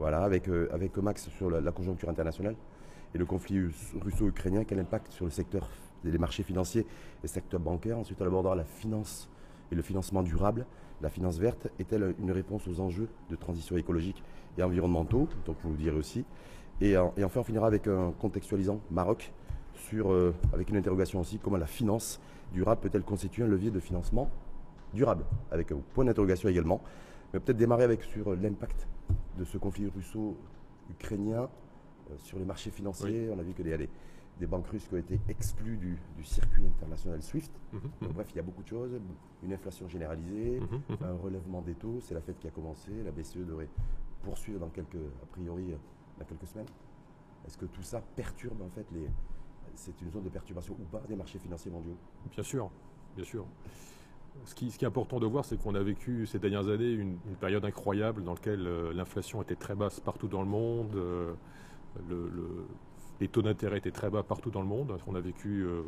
Voilà, 0.00 0.22
avec, 0.22 0.48
euh, 0.48 0.66
avec 0.72 0.96
Max 0.96 1.28
sur 1.28 1.50
la, 1.50 1.72
conjoncture 1.72 2.08
internationale 2.08 2.56
et 3.14 3.18
le 3.18 3.26
conflit 3.26 3.60
russo-ukrainien, 4.00 4.64
quel 4.64 4.78
impact 4.80 5.12
sur 5.12 5.26
le 5.26 5.30
secteur 5.30 5.68
des 6.02 6.16
marchés 6.16 6.42
financiers 6.42 6.86
et 7.22 7.26
secteur 7.26 7.60
bancaire? 7.60 7.98
Ensuite, 7.98 8.18
on 8.22 8.24
abordera 8.24 8.54
la 8.56 8.64
finance 8.64 9.28
et 9.70 9.74
le 9.74 9.82
financement 9.82 10.22
durable. 10.22 10.64
La 11.02 11.10
finance 11.10 11.38
verte 11.38 11.68
est-elle 11.78 12.14
une 12.18 12.32
réponse 12.32 12.66
aux 12.66 12.80
enjeux 12.80 13.08
de 13.28 13.36
transition 13.36 13.76
écologique 13.76 14.22
et 14.56 14.62
environnementaux? 14.62 15.28
Donc, 15.44 15.56
vous 15.64 15.72
le 15.72 15.76
direz 15.76 15.96
aussi. 15.98 16.24
Et, 16.80 16.96
en- 16.96 17.12
et 17.18 17.24
enfin, 17.24 17.40
on 17.40 17.44
finira 17.44 17.66
avec 17.66 17.86
un 17.86 18.12
contextualisant 18.18 18.80
Maroc, 18.90 19.32
euh, 19.92 20.32
avec 20.54 20.70
une 20.70 20.76
interrogation 20.76 21.20
aussi 21.20 21.38
comment 21.38 21.58
la 21.58 21.66
finance 21.66 22.20
durable 22.54 22.80
peut-elle 22.80 23.02
constituer 23.02 23.42
un 23.42 23.48
levier 23.48 23.70
de 23.70 23.80
financement 23.80 24.30
durable? 24.94 25.24
Avec 25.50 25.72
un 25.72 25.78
point 25.92 26.06
d'interrogation 26.06 26.48
également. 26.48 26.80
Mais 27.34 27.40
peut-être 27.40 27.58
démarrer 27.58 27.84
avec 27.84 28.02
sur 28.02 28.32
euh, 28.32 28.38
l'impact 28.40 28.88
de 29.38 29.44
ce 29.44 29.58
conflit 29.58 29.88
russo-ukrainien 29.88 31.48
euh, 32.10 32.16
sur 32.18 32.38
les 32.38 32.44
marchés 32.44 32.70
financiers. 32.70 33.30
On 33.32 33.38
a 33.38 33.42
vu 33.42 33.52
que 33.52 33.62
des, 33.62 33.76
des- 33.76 33.88
des 34.38 34.46
banques 34.46 34.68
russes 34.68 34.88
qui 34.88 34.94
ont 34.94 34.98
été 34.98 35.20
exclues 35.28 35.76
du, 35.76 35.98
du 36.16 36.24
circuit 36.24 36.66
international 36.66 37.22
SWIFT. 37.22 37.50
Mhm, 37.74 37.80
Donc, 38.00 38.12
bref, 38.14 38.26
il 38.30 38.36
y 38.36 38.38
a 38.38 38.42
beaucoup 38.42 38.62
de 38.62 38.68
choses. 38.68 38.98
Une 39.42 39.52
inflation 39.52 39.86
généralisée, 39.86 40.60
mhm. 40.60 40.96
un 41.02 41.12
relèvement 41.14 41.60
des 41.60 41.74
taux, 41.74 41.98
c'est 42.00 42.14
la 42.14 42.22
fête 42.22 42.38
qui 42.38 42.46
a 42.48 42.50
commencé. 42.50 42.90
La 43.04 43.10
BCE 43.10 43.36
devrait 43.46 43.68
poursuivre 44.22 44.58
dans 44.60 44.70
quelques, 44.70 44.94
a 44.96 45.26
priori, 45.32 45.72
euh, 45.72 45.76
dans 46.18 46.24
quelques 46.24 46.46
semaines. 46.46 46.66
Est-ce 47.46 47.58
que 47.58 47.66
tout 47.66 47.82
ça 47.82 48.00
perturbe 48.16 48.62
en 48.62 48.70
fait 48.70 48.86
les. 48.92 49.08
C'est 49.74 50.00
une 50.00 50.10
zone 50.10 50.24
de 50.24 50.28
perturbation 50.30 50.74
ou 50.80 50.84
pas 50.84 51.02
des 51.06 51.16
marchés 51.16 51.38
financiers 51.38 51.70
mondiaux? 51.70 51.96
Bien 52.30 52.42
sûr, 52.42 52.70
bien 53.16 53.24
sûr. 53.24 53.44
Ce 54.44 54.54
qui, 54.54 54.66
est 54.66 54.84
important 54.84 55.20
de 55.20 55.26
voir, 55.26 55.44
c'est 55.44 55.60
qu'on 55.60 55.74
a 55.74 55.82
vécu 55.82 56.26
ces 56.26 56.38
dernières 56.38 56.68
années 56.68 56.90
une, 56.92 57.18
période 57.40 57.64
incroyable 57.64 58.24
dans 58.24 58.34
laquelle 58.34 58.66
euh, 58.66 58.92
l'inflation 58.92 59.42
était 59.42 59.54
très 59.54 59.74
basse 59.74 60.00
partout 60.00 60.28
dans 60.28 60.40
le 60.42 60.48
monde, 60.48 60.94
euh, 60.94 61.32
le- 62.08 62.28
le- 62.28 62.66
les 63.20 63.28
taux 63.28 63.42
d'intérêt 63.42 63.78
étaient 63.78 63.90
très 63.90 64.08
bas 64.08 64.22
partout 64.22 64.50
dans 64.50 64.62
le 64.62 64.66
monde. 64.66 64.96
On 65.06 65.14
a 65.14 65.20
vécu 65.20 65.62
euh, 65.62 65.82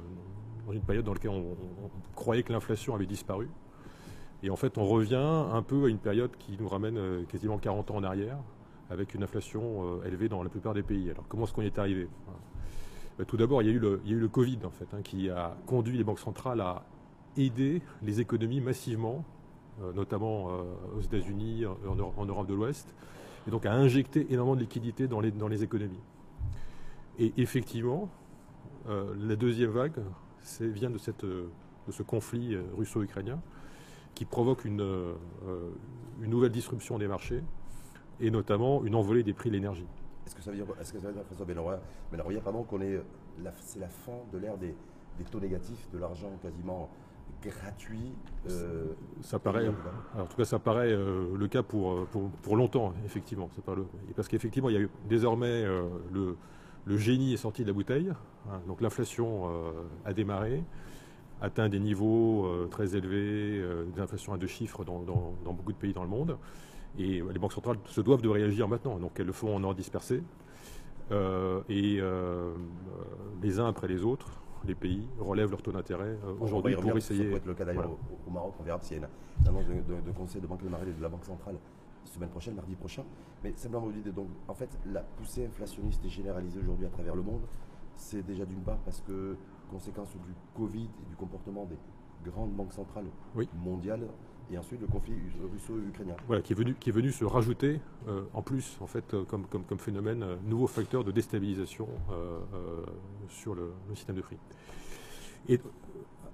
dans 0.67 0.73
une 0.73 0.83
période 0.83 1.05
dans 1.05 1.15
laquelle 1.15 1.31
on, 1.31 1.57
croyait 2.15 2.43
que 2.43 2.53
l'inflation 2.53 2.95
avait 2.95 3.07
disparu. 3.07 3.49
Et 4.43 4.51
en 4.51 4.57
fait, 4.57 4.77
on 4.77 4.85
revient 4.85 5.15
un 5.17 5.63
peu 5.63 5.87
à 5.87 5.89
une 5.89 5.99
période 5.99 6.37
qui 6.37 6.57
nous 6.59 6.69
ramène 6.69 7.25
quasiment 7.27 7.59
40 7.59 7.91
ans 7.93 7.97
en 7.97 8.03
arrière, 8.05 8.39
avec 8.91 9.15
une 9.15 9.23
inflation 9.23 10.03
élevée 10.03 10.29
dans 10.29 10.43
la 10.43 10.51
plupart 10.51 10.75
des 10.75 10.83
pays. 10.83 11.11
Alors 11.11 11.25
comment 11.29 11.45
est-ce 11.45 11.53
qu'on 11.53 11.63
y 11.63 11.67
est 11.67 11.79
arrivé? 11.79 12.09
Tout 13.29 13.37
d'abord, 13.37 13.63
il 13.63 13.69
y 13.69 13.71
a 13.71 13.75
eu 13.75 13.79
le, 13.79 14.01
il 14.05 14.11
y 14.11 14.15
a 14.15 14.17
eu 14.17 14.21
le 14.21 14.29
Covid, 14.29 14.59
en 14.65 14.71
fait, 14.71 14.93
hein, 14.95 15.03
qui 15.03 15.31
a 15.31 15.57
conduit 15.67 15.97
les 15.97 16.03
banques 16.05 16.19
centrales 16.19 16.61
à 16.61 16.83
aider 17.37 17.83
les 18.03 18.21
économies 18.21 18.61
massivement, 18.61 19.25
euh, 19.83 19.93
notamment 19.93 20.51
euh, 20.51 20.63
aux 20.97 21.01
États-Unis, 21.01 21.65
en, 21.67 22.27
Europe- 22.27 22.47
de 22.47 22.55
l'Ouest, 22.55 22.95
et 23.47 23.51
donc 23.51 23.67
à 23.67 23.73
injecter 23.73 24.27
énormément 24.33 24.57
de 24.57 24.61
liquidités 24.61 25.09
dans 25.09 25.21
les, 25.21 25.31
dans 25.31 25.49
les 25.49 25.63
économies. 25.63 26.01
Et 27.19 27.33
effectivement, 27.37 28.09
euh, 28.89 29.15
la 29.19 29.37
deuxième 29.37 29.71
vague 29.71 30.03
vient 30.61 30.91
de, 30.91 30.99
cette, 30.99 31.25
de 31.25 31.49
ce 31.91 32.03
conflit 32.03 32.57
russo-ukrainien 32.77 33.41
qui 34.15 34.25
provoque 34.25 34.65
une, 34.65 35.15
une 36.21 36.31
nouvelle 36.31 36.51
disruption 36.51 36.99
des 36.99 37.07
marchés 37.07 37.43
et 38.21 38.31
notamment 38.31 38.85
une 38.85 38.95
envolée 38.95 39.23
des 39.23 39.33
prix 39.33 39.51
de 39.51 39.55
l'énergie. 39.55 39.87
Est-ce 40.27 40.35
que 40.35 40.43
ça 40.43 40.51
veut 40.51 40.57
dire, 40.57 40.67
est-ce 40.81 40.93
que 40.93 40.99
ça 41.01 41.09
veut 41.09 41.15
dire 41.15 41.25
François 41.25 41.47
qu'on 42.65 42.81
est, 42.81 43.01
c'est 43.61 43.81
la 43.81 43.89
fin 43.89 44.19
de 44.33 44.39
l'ère 44.39 44.59
des, 44.59 44.75
des 45.19 45.25
taux 45.25 45.41
négatifs, 45.41 45.91
de 45.93 45.99
l'argent 45.99 46.31
quasiment 46.43 46.89
gratuit 47.43 48.13
euh, 48.49 48.87
Ça 49.21 49.39
paraît, 49.39 49.65
alors, 50.15 50.27
en 50.27 50.29
tout 50.29 50.37
cas, 50.37 50.45
ça 50.45 50.59
paraît 50.59 50.93
euh, 50.93 51.27
le 51.37 51.49
cas 51.49 51.63
pour, 51.63 51.93
euh, 51.93 52.09
pour, 52.11 52.31
pour 52.31 52.57
longtemps, 52.57 52.95
effectivement. 53.05 53.49
C'est 53.55 53.65
pas 53.65 53.75
le, 53.75 53.85
parce 54.15 54.29
qu'effectivement, 54.29 54.69
il 54.69 54.75
y 54.75 54.79
a 54.79 54.81
eu 54.81 54.91
désormais 55.09 55.65
euh, 55.65 55.83
le, 56.13 56.37
le 56.85 56.97
génie 56.97 57.33
est 57.35 57.39
sorti 57.39 57.63
de 57.63 57.69
la 57.69 57.73
bouteille. 57.73 58.13
hein, 58.51 58.61
donc 58.69 58.81
l'inflation 58.81 59.51
a 60.05 60.13
démarré, 60.13 60.63
atteint 61.41 61.69
des 61.69 61.81
niveaux 61.81 62.49
très 62.71 62.95
élevés, 62.95 63.59
euh, 63.61 63.85
d'inflation 63.97 64.33
à 64.33 64.39
deux 64.39 64.47
chiffres 64.47 64.85
dans, 64.85 65.01
dans- 65.01 65.35
dans 65.45 65.53
beaucoup 65.53 65.73
de 65.73 65.79
pays 65.79 65.93
dans 65.93 66.05
le 66.05 66.09
monde. 66.09 66.37
Et 66.99 67.23
les 67.23 67.39
banques 67.39 67.55
centrales 67.55 67.79
se 67.87 68.01
doivent 68.03 68.23
de 68.23 68.29
réagir 68.29 68.69
maintenant. 68.69 68.99
Donc 68.99 69.13
elles 69.19 69.27
le 69.27 69.33
font 69.33 69.57
en 69.57 69.63
ordre 69.65 69.77
dispersé. 69.77 70.23
Et 71.69 72.01
les 73.43 73.61
uns 73.61 73.67
après 73.69 73.89
les 73.89 74.03
autres, 74.05 74.42
les 74.67 74.75
pays 74.75 75.07
relèvent 75.19 75.51
leur 75.51 75.63
taux 75.63 75.73
d'intérêt 75.73 76.17
euh, 76.25 76.35
aujourd'hui 76.41 76.75
pour 76.75 76.85
Ça 76.93 76.97
essayer. 76.97 77.25
pourrait 77.25 77.37
être 77.39 77.47
le 77.47 77.55
cas 77.55 77.65
d'ailleurs 77.65 77.83
Voilà. 77.89 77.99
au, 78.27 78.31
Maroc. 78.31 78.55
On 78.61 78.63
verra 78.63 78.81
s'il 78.81 78.99
y 78.99 79.01
a 79.01 79.03
une, 79.05 79.09
une 79.43 79.49
annonce 79.49 79.67
de, 79.67 79.95
de- 79.95 80.01
de 80.01 80.11
conseil 80.13 80.41
de 80.41 80.47
banque 80.47 80.63
de 80.63 80.69
Marais 80.69 80.89
et 80.89 80.93
de 80.93 81.03
la 81.03 81.09
Banque 81.09 81.25
centrale 81.25 81.57
semaine 82.05 82.29
prochaine, 82.31 82.55
mardi 82.55 82.75
prochain. 82.75 83.05
Mais 83.43 83.53
simplement 83.57 83.87
vous 83.87 83.93
dites 83.93 84.13
donc, 84.15 84.27
en 84.49 84.55
fait, 84.55 84.69
la 84.87 85.01
poussée 85.01 85.47
inflationniste 85.47 86.05
est 86.05 86.09
généralisée 86.11 86.61
aujourd'hui 86.61 86.87
à 86.87 86.91
travers 86.91 87.15
le 87.15 87.23
monde. 87.23 87.43
C'est 87.95 88.23
déjà 88.27 88.45
d'une 88.45 88.61
part 88.63 88.79
parce 88.79 89.01
que 89.01 89.37
conséquence 89.71 90.11
du 90.13 90.35
Covid 90.55 90.85
et 91.03 91.09
du 91.09 91.17
comportement 91.17 91.65
des 91.65 91.77
grandes 92.25 92.53
banques 92.53 92.73
centrales 92.73 93.07
Oui. 93.35 93.49
mondiales, 93.55 94.07
et 94.51 94.59
ensuite 94.59 94.81
le 94.81 94.87
conflit 94.87 95.15
russo-ukrainien. 95.51 96.15
Voilà, 96.27 96.43
qui 96.43 96.53
est 96.53 96.57
venu, 96.57 96.75
qui 96.75 96.91
est 96.91 96.93
venu 96.93 97.11
se 97.11 97.25
rajouter 97.25 97.81
euh, 98.09 98.23
en 98.35 98.43
plus, 98.43 98.77
en 98.81 98.87
fait, 98.87 99.15
euh, 99.15 99.25
comme, 99.25 99.47
comme, 99.47 99.65
comme 99.65 99.79
phénomène, 99.79 100.23
euh, 100.23 100.37
nouveau 100.45 100.67
facteur 100.67 101.05
de 101.05 101.11
déstabilisation 101.13 101.89
euh, 102.11 102.39
sur 103.29 103.55
le, 103.55 103.73
le 103.89 103.95
système 103.95 104.17
de 104.17 104.21
prix. 104.23 104.37
Et 105.49 105.59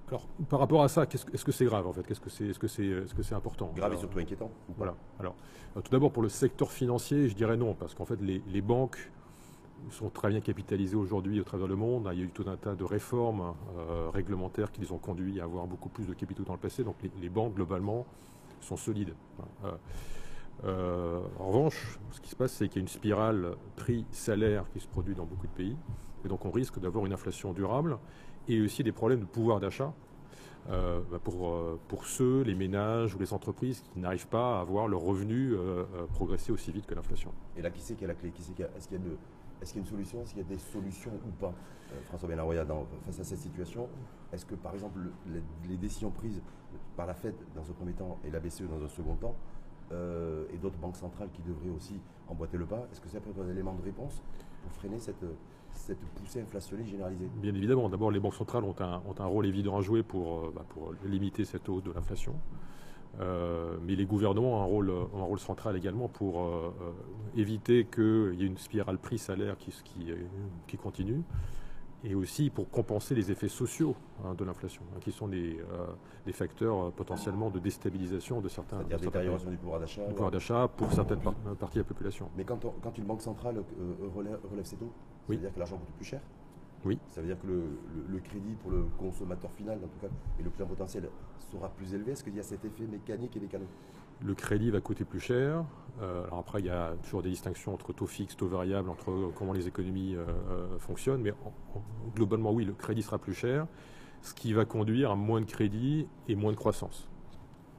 alors, 0.09 0.27
par 0.49 0.59
rapport 0.59 0.81
à 0.83 0.87
ça, 0.87 1.05
qu'est-ce 1.05 1.25
que- 1.25 1.33
est-ce 1.33 1.45
que 1.45 1.51
c'est 1.51 1.65
grave 1.65 1.85
en 1.87 1.93
fait? 1.93 2.05
Qu'est-ce 2.05 2.19
que 2.19 2.29
c'est, 2.31 2.47
est-ce 2.47 2.59
que 2.59 2.67
c'est, 2.67 2.85
est-ce 2.85 3.13
que 3.13 3.21
c'est 3.23 3.35
important? 3.35 3.71
Grave 3.75 3.93
et 3.93 3.97
surtout 3.97 4.19
inquiétant. 4.19 4.51
Voilà. 4.75 4.95
Alors, 5.19 5.35
tout 5.75 5.91
d'abord 5.91 6.11
pour 6.11 6.23
le 6.23 6.29
secteur 6.29 6.71
financier, 6.71 7.29
je 7.29 7.35
dirais 7.35 7.57
non, 7.57 7.73
parce 7.75 7.93
qu'en 7.93 8.05
fait, 8.05 8.19
les, 8.21 8.41
les 8.47 8.61
banques 8.61 9.11
sont 9.89 10.09
très 10.09 10.29
bien 10.29 10.41
capitalisées 10.41 10.95
aujourd'hui 10.95 11.39
au 11.39 11.43
travers 11.43 11.67
le 11.67 11.75
monde. 11.75 12.09
Il 12.13 12.19
y 12.19 12.21
a 12.21 12.25
eu 12.25 12.29
tout 12.29 12.45
un 12.47 12.57
tas 12.57 12.75
de 12.75 12.83
réformes 12.83 13.53
euh, 13.77 14.09
réglementaires 14.09 14.71
qui 14.71 14.81
les 14.81 14.91
ont 14.91 14.97
conduits 14.97 15.39
à 15.39 15.43
avoir 15.43 15.67
beaucoup 15.67 15.89
plus 15.89 16.05
de 16.07 16.13
capitaux 16.13 16.43
dans 16.43 16.53
le 16.53 16.59
passé. 16.59 16.83
Donc, 16.83 16.95
les, 17.19 17.29
banques 17.29 17.55
globalement 17.55 18.05
sont 18.61 18.77
solides. 18.77 19.13
Voilà. 19.37 19.75
Euh, 19.75 19.77
euh, 20.65 21.21
en 21.39 21.47
revanche, 21.47 21.99
ce 22.11 22.19
qui 22.19 22.29
se 22.29 22.35
passe, 22.35 22.51
c'est 22.53 22.67
qu'il 22.67 22.77
y 22.77 22.79
a 22.79 22.81
une 22.81 22.87
spirale 22.87 23.55
prix-salaire 23.75 24.69
qui 24.71 24.79
se 24.79 24.87
produit 24.87 25.15
dans 25.15 25.25
beaucoup 25.25 25.47
de 25.47 25.53
pays. 25.53 25.77
Et 26.25 26.27
donc, 26.27 26.45
on 26.45 26.51
risque 26.51 26.79
d'avoir 26.79 27.05
une 27.05 27.13
inflation 27.13 27.53
durable 27.53 27.97
et 28.47 28.61
aussi 28.61 28.83
des 28.83 28.91
problèmes 28.91 29.21
de 29.21 29.25
pouvoir 29.25 29.59
d'achat 29.59 29.93
bah, 30.67 31.17
pour, 31.23 31.57
pour 31.87 32.05
ceux, 32.05 32.41
les 32.41 32.53
ménages 32.53 33.15
ou 33.15 33.19
les 33.19 33.33
entreprises 33.33 33.81
qui 33.81 33.99
n'arrivent 33.99 34.27
pas 34.27 34.57
à 34.57 34.61
avoir 34.61 34.87
leurs 34.87 35.01
revenus 35.01 35.55
progresser 36.13 36.51
aussi 36.51 36.71
vite 36.71 36.85
que 36.85 36.93
l'inflation. 36.93 37.31
Et 37.55 37.61
là, 37.61 37.71
qui 37.71 37.81
c'est 37.81 37.95
qui 37.95 38.03
a 38.03 38.07
la 38.07 38.13
clé? 38.13 38.31
Est-ce 38.37 38.51
qu'il 38.87 38.97
y, 38.97 39.01
a 39.01 39.03
de- 39.03 39.17
est-ce 39.61 39.73
qu'il 39.73 39.81
y 39.81 39.85
a 39.85 39.87
une 39.87 39.91
solution 39.91 40.21
Est-ce 40.21 40.33
qu'il 40.33 40.41
y 40.43 40.45
a 40.45 40.49
des 40.49 40.57
solutions 40.57 41.11
ou 41.11 41.31
pas 41.39 41.53
Euh, 41.91 42.01
François 42.07 42.29
Benaroya, 42.29 42.65
face 43.05 43.19
à 43.19 43.23
cette 43.23 43.39
situation, 43.39 43.89
est-ce 44.31 44.45
que 44.45 44.55
par 44.55 44.73
exemple 44.73 44.99
le- 44.99 45.41
les, 45.67 45.77
décisions 45.77 46.11
prises 46.11 46.41
par 46.95 47.07
la 47.07 47.13
Fed 47.13 47.33
dans 47.55 47.63
un 47.63 47.73
premier 47.73 47.93
temps 47.93 48.19
et 48.23 48.29
la 48.29 48.39
BCE 48.39 48.67
dans 48.69 48.83
un 48.83 48.87
second 48.87 49.15
temps, 49.15 49.35
euh, 49.91 50.45
et 50.53 50.57
d'autres 50.57 50.77
banques 50.77 50.97
centrales 50.97 51.29
qui 51.33 51.41
devraient 51.41 51.75
aussi 51.75 51.99
emboîter 52.27 52.57
le 52.57 52.65
pas, 52.65 52.87
est-ce 52.91 53.01
que 53.01 53.09
ça 53.09 53.19
peut 53.19 53.31
être 53.31 53.41
un 53.41 53.49
élément 53.49 53.73
de 53.73 53.81
réponse 53.81 54.21
pour 54.61 54.71
freiner 54.73 54.99
cette, 54.99 55.25
poussée 56.15 56.41
inflationniste 56.41 56.91
généralisée? 56.91 57.27
Bien 57.41 57.55
évidemment, 57.55 57.89
d'abord, 57.89 58.11
les 58.11 58.19
banques 58.19 58.35
centrales 58.35 58.63
ont 58.65 58.75
un, 58.79 59.25
rôle 59.25 59.47
évident 59.47 59.77
à 59.77 59.81
jouer 59.81 60.01
euh, 60.01 60.51
bah, 60.53 60.63
pour 60.69 60.93
limiter 61.05 61.43
cette 61.43 61.67
hausse 61.69 61.83
de 61.83 61.91
l'inflation. 61.91 62.35
Euh, 63.19 63.75
mais 63.85 63.95
les 63.95 64.05
gouvernements 64.05 64.59
ont 64.59 64.61
un 64.61 64.65
rôle, 64.65 64.89
ont 64.91 65.19
un 65.19 65.23
rôle 65.23 65.39
central 65.39 65.75
également 65.75 66.07
pour 66.07 66.41
euh, 66.41 66.73
euh, 66.81 66.91
éviter 67.35 67.85
qu'il 67.85 68.35
y 68.39 68.43
ait 68.43 68.47
une 68.47 68.57
spirale 68.57 68.97
prix-salaire 68.97 69.57
qui, 69.57 69.71
qui, 69.83 70.13
qui 70.67 70.77
continue 70.77 71.21
et 72.05 72.15
aussi 72.15 72.49
pour 72.49 72.69
compenser 72.69 73.13
les 73.15 73.29
effets 73.29 73.49
sociaux 73.49 73.93
hein, 74.23 74.33
de 74.33 74.45
l'inflation, 74.45 74.81
hein, 74.95 74.99
qui 75.01 75.11
sont 75.11 75.27
des, 75.27 75.59
euh, 75.59 75.85
des 76.25 76.31
facteurs 76.31 76.93
potentiellement 76.93 77.49
de 77.49 77.59
déstabilisation 77.59 78.39
de 78.39 78.47
certains, 78.47 78.77
C'est-à-dire 78.77 78.99
détérioration 78.99 79.49
du 79.49 79.57
pouvoir 79.57 79.81
d'achat. 79.81 80.03
Du 80.05 80.11
ou- 80.11 80.13
pouvoir 80.13 80.31
d'achat 80.31 80.67
pour 80.69 80.93
certaines 80.93 81.19
par- 81.19 81.33
parties 81.59 81.75
de 81.79 81.83
la 81.83 81.87
population. 81.87 82.29
Mais 82.37 82.45
quand, 82.45 82.63
on- 82.63 82.73
quand 82.81 82.97
une 82.97 83.03
banque 83.03 83.21
centrale 83.21 83.61
relève, 84.15 84.39
relève 84.49 84.65
ses 84.65 84.77
taux, 84.77 84.85
ça 84.85 85.25
Oui. 85.27 85.35
veut 85.35 85.41
dire 85.41 85.53
que 85.53 85.59
l'argent 85.59 85.75
coûte 85.77 85.93
plus 85.97 86.05
cher 86.05 86.21
Oui. 86.85 86.97
Ça 87.09 87.21
veut 87.21 87.27
dire 87.27 87.39
que 87.39 87.47
le, 87.47 87.55
le- 87.57 88.05
le 88.07 88.19
crédit 88.19 88.55
pour 88.55 88.71
le 88.71 88.83
consommateur 88.97 89.51
final, 89.51 89.77
en 89.83 89.87
tout 89.87 89.99
cas, 89.99 90.07
et 90.39 90.43
le 90.43 90.49
client 90.49 90.67
potentiel 90.67 91.09
sera 91.51 91.69
plus 91.69 91.93
élevé. 91.93 92.13
Est-ce 92.13 92.23
qu'il 92.23 92.35
y 92.35 92.39
a 92.39 92.43
cet 92.43 92.63
effet 92.63 92.85
mécanique 92.87 93.35
et 93.35 93.39
mécanique 93.39 93.69
Le 94.21 94.33
crédit 94.33 94.71
va 94.71 94.79
coûter 94.79 95.03
plus 95.03 95.19
cher. 95.19 95.65
Euh, 96.01 96.23
alors 96.27 96.39
après, 96.39 96.59
il 96.59 96.67
y 96.67 96.69
a 96.69 96.95
toujours 97.03 97.21
des 97.21 97.29
distinctions 97.29 97.73
entre 97.73 97.91
taux 97.91 98.05
fixe, 98.05 98.37
taux 98.37 98.47
variable, 98.47 98.89
entre 98.89 99.31
comment 99.35 99.51
les 99.51 99.67
économies 99.67 100.15
euh, 100.15 100.23
euh, 100.49 100.79
fonctionnent. 100.79 101.21
Mais 101.21 101.31
en- 101.31 101.53
en- 101.77 101.83
globalement, 102.15 102.51
oui, 102.53 102.63
le 102.63 102.73
crédit 102.73 103.01
sera 103.03 103.17
plus 103.17 103.33
cher, 103.33 103.67
ce 104.21 104.33
qui 104.33 104.53
va 104.53 104.63
conduire 104.63 105.11
à 105.11 105.15
moins 105.15 105.41
de 105.41 105.45
crédit 105.45 106.07
et 106.29 106.35
moins 106.35 106.51
de 106.53 106.57
croissance. 106.57 107.09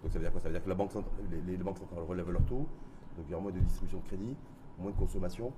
Donc 0.03 0.13
ça 0.13 0.19
veut 0.19 0.25
dire 0.25 0.33
quoi? 0.33 0.41
Ça 0.43 0.49
veut 0.49 0.55
dire 0.55 0.65
que 0.65 0.69
la 0.69 0.75
banque 0.75 0.93
centrale- 0.93 1.13
les, 1.31 1.57
les 1.57 1.63
banques 1.65 1.79
centrales 1.79 2.03
relèvent 2.05 2.31
leur 2.31 2.45
taux, 2.45 2.67
donc 3.17 3.25
il 3.27 3.31
y 3.31 3.35
aura 3.35 3.43
moins 3.43 3.53
de 3.53 3.59
distribution 3.61 3.99
de 4.01 4.05
crédit, 4.05 4.37
moins 4.79 4.91
de 4.91 4.97
consommation. 4.97 5.53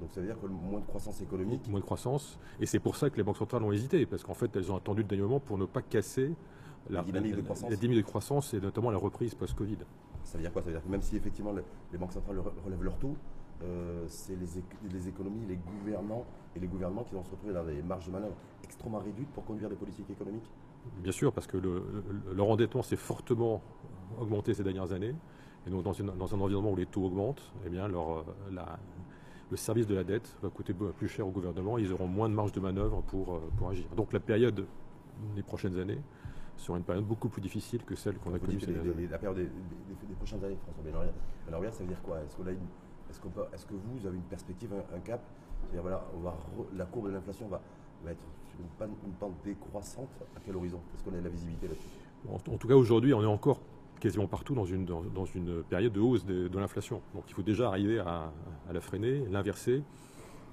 Donc 0.00 0.10
ça 0.12 0.20
veut 0.20 0.26
dire 0.26 0.40
que 0.40 0.46
moins 0.46 0.80
de 0.80 0.86
croissance 0.86 1.20
économique. 1.20 1.68
Moins 1.68 1.80
de 1.80 1.84
croissance. 1.84 2.38
Et 2.60 2.66
c'est 2.66 2.78
pour 2.78 2.96
ça 2.96 3.10
que 3.10 3.16
les 3.16 3.22
banques 3.22 3.36
centrales 3.36 3.62
ont 3.62 3.72
hésité, 3.72 4.06
parce 4.06 4.22
qu'en 4.22 4.34
fait, 4.34 4.54
elles 4.56 4.70
ont 4.70 4.76
attendu 4.76 5.02
le 5.02 5.08
dernier 5.08 5.24
moment 5.24 5.40
pour 5.40 5.58
ne 5.58 5.64
pas 5.66 5.82
casser 5.82 6.32
La 6.88 7.02
dynamique 7.02 7.34
de 7.36 7.40
croissance. 7.42 7.70
la 7.70 7.76
de 7.76 8.00
croissance 8.02 8.54
et 8.54 8.60
notamment 8.60 8.90
la 8.90 8.98
reprise 8.98 9.34
post-Covid. 9.34 9.78
Ça 10.22 10.38
veut 10.38 10.42
dire 10.44 10.52
quoi? 10.52 10.62
Ça 10.62 10.66
veut 10.68 10.74
dire 10.74 10.84
que 10.84 10.88
même 10.88 11.02
si 11.02 11.16
effectivement 11.16 11.52
le- 11.52 11.64
les 11.92 11.98
banques 11.98 12.12
centrales 12.12 12.36
re- 12.36 12.64
relèvent 12.64 12.82
leur 12.84 12.96
taux, 12.98 13.16
euh, 13.62 14.04
c'est 14.08 14.36
les, 14.36 15.08
économies, 15.08 15.44
les 15.48 15.56
gouvernants 15.56 16.24
et 16.54 16.60
les 16.60 16.68
gouvernements 16.68 17.02
qui 17.02 17.14
vont 17.14 17.24
se 17.24 17.30
retrouver 17.30 17.52
dans 17.54 17.64
des 17.64 17.82
marges 17.82 18.06
de 18.06 18.12
manœuvre 18.12 18.36
extrêmement 18.62 18.98
réduites 18.98 19.30
pour 19.30 19.44
conduire 19.44 19.68
des 19.68 19.74
politiques 19.74 20.08
économiques 20.10 20.48
Bien 21.02 21.12
sûr, 21.12 21.32
parce 21.32 21.46
que 21.48 21.56
le, 21.56 21.82
leur 22.34 22.48
endettement 22.48 22.82
s'est 22.82 22.96
fortement 22.96 23.60
augmenté 24.20 24.54
ces 24.54 24.62
dernières 24.62 24.92
années. 24.92 25.14
Et 25.66 25.70
donc, 25.70 25.82
dans, 25.82 25.92
dans, 26.14 26.34
un 26.34 26.40
environnement 26.40 26.70
où 26.70 26.76
les 26.76 26.86
taux 26.86 27.04
augmentent, 27.04 27.52
eh 27.66 27.68
bien, 27.68 27.88
leur, 27.88 28.24
la, 28.52 28.78
le 29.50 29.56
service 29.56 29.86
de 29.86 29.94
la 29.94 30.04
dette 30.04 30.36
va 30.42 30.50
coûter 30.50 30.74
plus 30.74 31.08
cher 31.08 31.26
au 31.26 31.30
gouvernement. 31.30 31.78
Ils 31.78 31.92
auront 31.92 32.06
moins 32.06 32.28
de 32.28 32.34
marge 32.34 32.52
de 32.52 32.60
manœuvre 32.60 33.02
pour, 33.02 33.34
euh, 33.34 33.40
pour 33.56 33.70
agir. 33.70 33.86
Donc, 33.96 34.12
la 34.12 34.20
période 34.20 34.66
des 35.34 35.42
prochaines 35.42 35.78
années 35.78 36.00
sera 36.56 36.76
une 36.76 36.84
période 36.84 37.04
beaucoup 37.04 37.28
plus 37.28 37.40
difficile 37.40 37.82
que 37.84 37.94
celle 37.94 38.18
qu'on 38.18 38.34
a 38.34 38.38
connue 38.38 38.60
ces 38.60 38.72
dernières 38.72 38.92
années. 38.92 39.08
La 39.08 39.18
période 39.18 39.38
des, 39.38 40.14
prochaines 40.16 40.44
années, 40.44 40.56
François 40.62 40.84
Benaria, 41.46 41.72
ça 41.72 41.82
veut 41.82 41.88
dire 41.88 42.02
quoi? 42.02 42.18
Est-ce 42.20 42.36
que, 42.36 42.42
est 43.28 43.66
que, 43.66 43.74
vous 43.74 44.06
avez 44.06 44.16
une 44.16 44.22
perspective, 44.24 44.70
un, 44.94 45.00
cap? 45.00 45.22
C'est-à-dire, 45.60 45.82
voilà, 45.82 46.04
on 46.16 46.20
va 46.20 46.36
la 46.76 46.84
courbe 46.84 47.08
de 47.08 47.12
l'inflation 47.12 47.48
va, 47.48 47.60
va, 48.04 48.12
être 48.12 48.24
sur 48.48 48.60
une, 48.60 48.94
une 49.06 49.12
pente 49.14 49.34
décroissante. 49.44 50.10
À 50.36 50.40
quel 50.44 50.56
horizon? 50.56 50.80
Est-ce 50.94 51.04
qu'on 51.04 51.14
a 51.14 51.18
de 51.18 51.24
la 51.24 51.30
visibilité 51.30 51.68
là-dessus? 51.68 51.88
En, 52.28 52.58
tout 52.58 52.68
cas, 52.68 52.74
aujourd'hui, 52.74 53.14
on 53.14 53.22
est 53.22 53.26
encore 53.26 53.60
quasiment 53.98 54.26
partout 54.26 54.54
dans 54.54 54.64
une, 54.64 54.84
dans, 54.84 55.24
une 55.24 55.62
période 55.64 55.92
de 55.92 56.00
hausse 56.00 56.24
de, 56.24 56.58
l'inflation. 56.58 57.02
Donc 57.14 57.24
il 57.28 57.34
faut 57.34 57.42
déjà 57.42 57.68
arriver 57.68 57.98
à, 57.98 58.32
la 58.72 58.80
freiner, 58.80 59.24
l'inverser. 59.30 59.82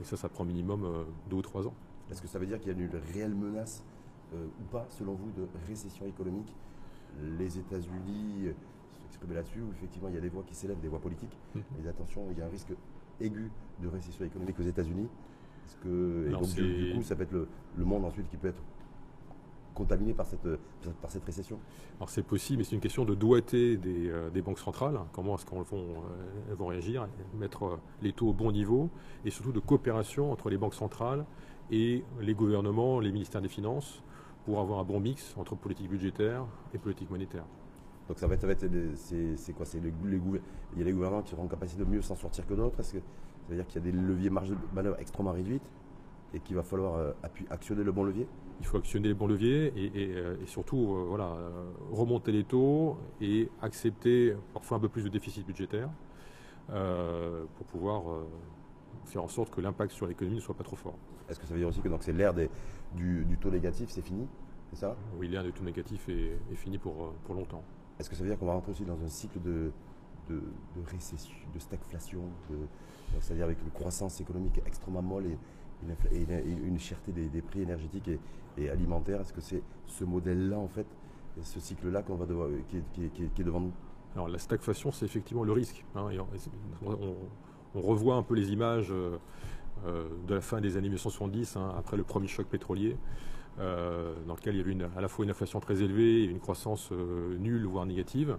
Et 0.01 0.03
ça, 0.03 0.17
ça 0.17 0.27
prend 0.27 0.43
minimum 0.43 0.83
euh, 0.83 1.03
deux 1.29 1.37
ou 1.37 1.41
trois 1.41 1.67
ans. 1.67 1.73
Est-ce 2.11 2.21
que 2.21 2.27
ça 2.27 2.37
veut 2.37 2.45
dire 2.45 2.59
qu'il 2.59 2.71
y 2.71 2.75
a 2.75 2.77
une 2.77 2.89
réelle 3.13 3.33
menace 3.33 3.83
euh, 4.33 4.45
ou 4.59 4.63
pas, 4.69 4.85
selon 4.89 5.13
vous, 5.13 5.31
de 5.31 5.47
récession 5.67 6.05
économique? 6.05 6.53
Les 7.39 7.57
États-Unis 7.57 8.49
s'exprimer 8.91 9.35
là-dessus, 9.35 9.61
où 9.61 9.71
effectivement 9.71 10.09
il 10.09 10.15
y 10.15 10.17
a 10.17 10.21
des 10.21 10.27
voix 10.27 10.43
qui 10.45 10.53
s'élèvent, 10.53 10.81
des 10.81 10.89
voix 10.89 10.99
politiques. 10.99 11.37
Mmh. 11.55 11.59
Mais 11.81 11.87
attention, 11.87 12.27
il 12.31 12.37
y 12.37 12.41
a 12.41 12.45
un 12.45 12.49
risque 12.49 12.73
aigu 13.21 13.49
de 13.81 13.87
récession 13.87 14.25
économique 14.25 14.59
aux 14.59 14.63
États-Unis. 14.63 15.07
Est-ce 15.65 15.77
que, 15.77 16.27
et 16.27 16.31
donc, 16.31 16.53
du, 16.53 16.93
coup, 16.95 17.03
ça 17.03 17.15
peut 17.15 17.23
être 17.23 17.31
le, 17.31 17.47
le 17.77 17.85
monde 17.85 18.03
ensuite 18.05 18.27
qui 18.29 18.37
peut 18.37 18.49
être 18.49 18.61
contaminés 19.75 20.13
par 20.13 20.25
cette, 20.25 20.47
par 21.01 21.11
cette 21.11 21.23
récession 21.23 21.59
Alors 21.97 22.09
c'est 22.09 22.23
possible, 22.23 22.59
mais 22.59 22.63
c'est 22.63 22.75
une 22.75 22.81
question 22.81 23.05
de 23.05 23.13
doigté 23.13 23.77
des, 23.77 24.09
euh, 24.09 24.31
des 24.31 24.41
banques 24.41 24.57
centrales. 24.57 24.99
Comment 25.13 25.35
est-ce 25.35 25.45
qu'elles 25.45 25.61
vont, 25.61 26.03
euh, 26.49 26.55
vont 26.55 26.67
réagir, 26.67 27.07
mettre 27.37 27.63
euh, 27.63 27.77
les 28.01 28.13
taux 28.13 28.29
au 28.29 28.33
bon 28.33 28.51
niveau, 28.51 28.89
et 29.23 29.29
surtout 29.29 29.51
de 29.51 29.59
coopération 29.59 30.31
entre 30.31 30.49
les 30.49 30.57
banques 30.57 30.73
centrales 30.73 31.25
et 31.69 32.03
les 32.21 32.33
gouvernements, 32.33 32.99
les 32.99 33.11
ministères 33.11 33.41
des 33.41 33.49
Finances, 33.49 34.01
pour 34.45 34.59
avoir 34.59 34.79
un 34.79 34.83
bon 34.83 34.99
mix 34.99 35.35
entre 35.37 35.55
politique 35.55 35.89
budgétaire 35.89 36.45
et 36.73 36.77
politique 36.77 37.09
monétaire. 37.09 37.45
Donc 38.07 38.19
ça 38.19 38.27
va 38.27 38.35
être, 38.35 38.45
c'est 38.95 39.53
quoi 39.53 39.65
C'est 39.65 39.79
les, 39.79 39.91
il 40.09 40.79
y 40.79 40.81
a 40.81 40.85
les 40.85 40.91
gouvernements 40.91 41.23
qui 41.23 41.33
auront 41.33 41.47
capacité 41.47 41.83
de 41.83 41.89
mieux 41.89 42.03
s'en 42.03 42.15
sortir 42.15 42.45
que 42.45 42.53
d'autres. 42.53 42.79
Est-ce 42.79 42.93
que 42.93 42.99
ça 42.99 43.49
veut 43.49 43.55
dire 43.55 43.65
qu'il 43.65 43.83
y 43.83 43.87
a 43.87 43.91
des 43.91 43.97
leviers 43.97 44.29
marge 44.29 44.49
de 44.49 44.57
manœuvre 44.73 44.97
extrêmement 44.99 45.31
réduites 45.31 45.67
et 46.35 46.39
qu'il 46.39 46.55
va 46.55 46.61
falloir 46.61 47.15
actionner 47.49 47.83
le 47.83 47.91
bon 47.91 48.03
levier? 48.03 48.27
Il 48.59 48.65
faut 48.65 48.77
actionner 48.77 49.09
les 49.09 49.13
bons 49.13 49.27
leviers 49.27 49.73
et, 49.75 50.15
euh, 50.15 50.35
surtout 50.45 50.95
euh, 50.95 51.05
voilà, 51.07 51.25
euh, 51.25 51.65
remonter 51.91 52.31
les 52.31 52.43
taux 52.43 52.97
et 53.21 53.49
accepter 53.61 54.35
parfois 54.53 54.77
un 54.77 54.79
peu 54.79 54.89
plus 54.89 55.03
de 55.03 55.09
déficit 55.09 55.45
budgétaire 55.45 55.89
pour 56.67 57.67
pouvoir 57.67 58.25
faire 59.05 59.23
en 59.23 59.27
sorte 59.27 59.53
que 59.53 59.61
l'impact 59.61 59.91
sur 59.91 60.07
l'économie 60.07 60.37
ne 60.37 60.41
soit 60.41 60.55
pas 60.55 60.63
trop 60.63 60.75
fort. 60.75 60.97
Est-ce 61.29 61.39
que 61.39 61.45
ça 61.45 61.53
veut 61.53 61.59
dire 61.59 61.67
aussi 61.67 61.79
que 61.79 61.89
c'est 61.99 62.11
l'ère 62.11 62.33
du, 62.33 62.49
du, 62.95 63.37
taux 63.37 63.51
négatif, 63.51 63.89
c'est 63.91 64.01
fini 64.01 64.27
C'est 64.71 64.77
ça? 64.77 64.97
Oui, 65.19 65.27
l'ère 65.27 65.43
du 65.43 65.53
taux 65.53 65.63
négatif 65.63 66.09
est, 66.09 66.55
fini 66.55 66.79
pour, 66.79 67.13
pour 67.23 67.35
longtemps. 67.35 67.63
Est-ce 67.99 68.09
que 68.09 68.15
ça 68.15 68.23
veut 68.23 68.29
dire 68.29 68.39
qu'on 68.39 68.47
va 68.47 68.53
rentrer 68.53 68.71
aussi 68.71 68.83
dans 68.83 68.99
un 68.99 69.07
cycle 69.07 69.39
de, 69.41 69.71
de, 70.27 70.41
récession, 70.87 71.35
de 71.53 71.59
stagflation, 71.59 72.23
c'est-à-dire 73.19 73.45
avec 73.45 73.61
une 73.61 73.69
croissance 73.69 74.19
économique 74.19 74.59
extrêmement 74.65 75.03
molle 75.03 75.27
et, 75.27 75.37
une, 75.83 76.79
cherté 76.79 77.11
des, 77.11 77.41
prix 77.41 77.61
énergétiques 77.61 78.09
et, 78.57 78.69
alimentaires. 78.69 79.21
Est-ce 79.21 79.33
que 79.33 79.41
c'est 79.41 79.61
ce 79.87 80.03
modèle-là, 80.03 80.57
en 80.57 80.67
fait, 80.67 80.87
ce 81.41 81.59
cycle-là 81.59 82.03
qui, 82.03 82.77
est 82.77 83.43
devant 83.43 83.59
nous? 83.59 83.73
Alors 84.15 84.29
la 84.29 84.39
stagflation, 84.39 84.91
c'est 84.91 85.05
effectivement 85.05 85.43
le 85.43 85.51
risque. 85.51 85.83
Hein, 85.95 86.07
on, 86.85 87.81
revoit 87.81 88.15
un 88.15 88.23
peu 88.23 88.35
les 88.35 88.53
images 88.53 88.89
euh, 88.91 89.17
euh, 89.85 90.07
de 90.25 90.35
la 90.35 90.39
fin 90.39 90.61
des 90.61 90.77
années 90.77 90.87
1970, 90.87 91.57
hein, 91.57 91.73
après 91.77 91.97
le 91.97 92.03
premier 92.03 92.27
choc 92.27 92.47
pétrolier. 92.47 92.97
Euh, 93.57 94.13
dans 94.27 94.35
lequel 94.35 94.55
il 94.55 94.57
y 94.57 94.61
avait 94.61 94.73
une, 94.73 94.89
à 94.97 95.01
la 95.01 95.07
fois 95.07 95.23
une 95.23 95.31
inflation 95.31 95.61
très 95.61 95.81
élevée 95.81 96.23
et 96.23 96.25
une 96.25 96.39
croissance 96.39 96.91
nulle, 96.91 97.65
voire 97.65 97.85
négative 97.85 98.37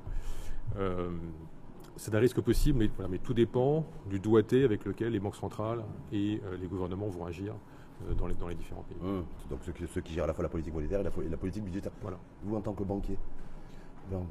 c'est 1.96 2.14
un 2.14 2.19
risque 2.19 2.40
possible, 2.40 2.78
mais, 2.78 3.08
mais, 3.08 3.19
tout 3.19 3.34
dépend 3.34 3.84
du 4.08 4.19
doigté 4.19 4.64
avec 4.64 4.84
lequel 4.84 5.12
les 5.12 5.20
banques 5.20 5.37
centrales 5.37 5.82
et 6.12 6.40
euh, 6.44 6.56
les 6.60 6.66
gouvernements 6.66 7.08
vont 7.08 7.25
agir 7.25 7.54
euh, 8.08 8.14
dans, 8.14 8.26
les, 8.26 8.34
dans, 8.34 8.48
les, 8.48 8.54
différents 8.54 8.82
pays. 8.82 8.98
Mmh. 9.00 9.25
Donc 9.50 9.60
ceux 9.64 10.00
qui, 10.00 10.12
gèrent 10.12 10.25
à 10.25 10.28
la 10.28 10.34
fois 10.34 10.43
la 10.43 10.48
politique 10.48 10.75
monétaire 10.75 11.00
et 11.00 11.28
la, 11.28 11.37
politique 11.37 11.64
budgétaire. 11.64 11.93
Voilà. 12.02 12.19
Vous, 12.43 12.54
en 12.54 12.60
tant 12.60 12.75
que 12.75 12.82
banquier, 12.82 13.19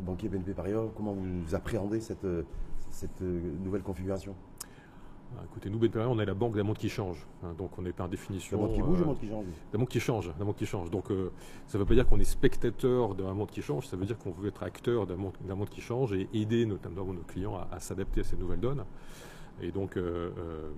banquier 0.02 0.30
BNP 0.30 0.54
Paribas, 0.54 0.86
comment 0.96 1.14
vous 1.14 1.56
appréhendez 1.56 2.00
cette, 2.00 2.28
cette 2.92 3.22
euh, 3.22 3.42
nouvelle 3.64 3.84
configuration? 3.84 4.36
Écoutez, 5.44 5.70
nous, 5.70 5.80
BNP, 5.80 6.00
on 6.00 6.20
est 6.20 6.26
la 6.26 6.34
banque 6.34 6.56
d'un 6.56 6.64
monde 6.64 6.78
qui 6.78 6.90
change. 6.90 7.26
Hein, 7.44 7.54
donc, 7.58 7.78
on 7.78 7.82
n'est 7.82 7.94
par 7.94 8.10
définition. 8.10 8.58
Un 8.58 8.62
monde 8.68 8.76
qui 8.76 8.82
bouge, 8.82 9.02
un 9.02 9.06
monde 9.06 9.20
qui 9.20 9.30
change 9.30 9.46
D'un 9.72 9.78
monde 9.78 9.90
qui 9.90 10.00
change. 10.00 10.36
D'un 10.38 10.46
monde 10.46 10.56
qui 10.56 10.66
change. 10.66 10.90
Donc, 10.92 11.12
euh, 11.12 11.32
ça 11.68 11.78
ne 11.78 11.84
veut 11.84 11.88
pas 11.88 11.94
dire 11.94 12.08
qu'on 12.08 12.20
est 12.20 12.26
spectateur 12.26 13.16
d'un 13.16 13.34
monde 13.34 13.50
qui 13.50 13.62
change. 13.62 13.88
Ça 13.88 13.98
veut 13.98 14.06
dire 14.06 14.18
qu'on 14.18 14.32
veut 14.32 14.50
être 14.50 14.64
acteur 14.64 15.08
d'un 15.08 15.16
monde, 15.16 15.34
monde, 15.48 15.70
qui 15.70 15.82
change 15.82 16.14
et 16.14 16.30
aider 16.34 16.66
notamment 16.66 17.06
nos 17.06 17.22
clients 17.22 17.60
à, 17.72 17.80
s'adapter 17.80 18.22
à 18.22 18.24
ces 18.24 18.38
nouvelles 18.38 18.60
donnes. 18.60 18.84
Et 19.62 19.72
donc, 19.72 19.98
euh, 19.98 20.32
euh, 20.38 20.72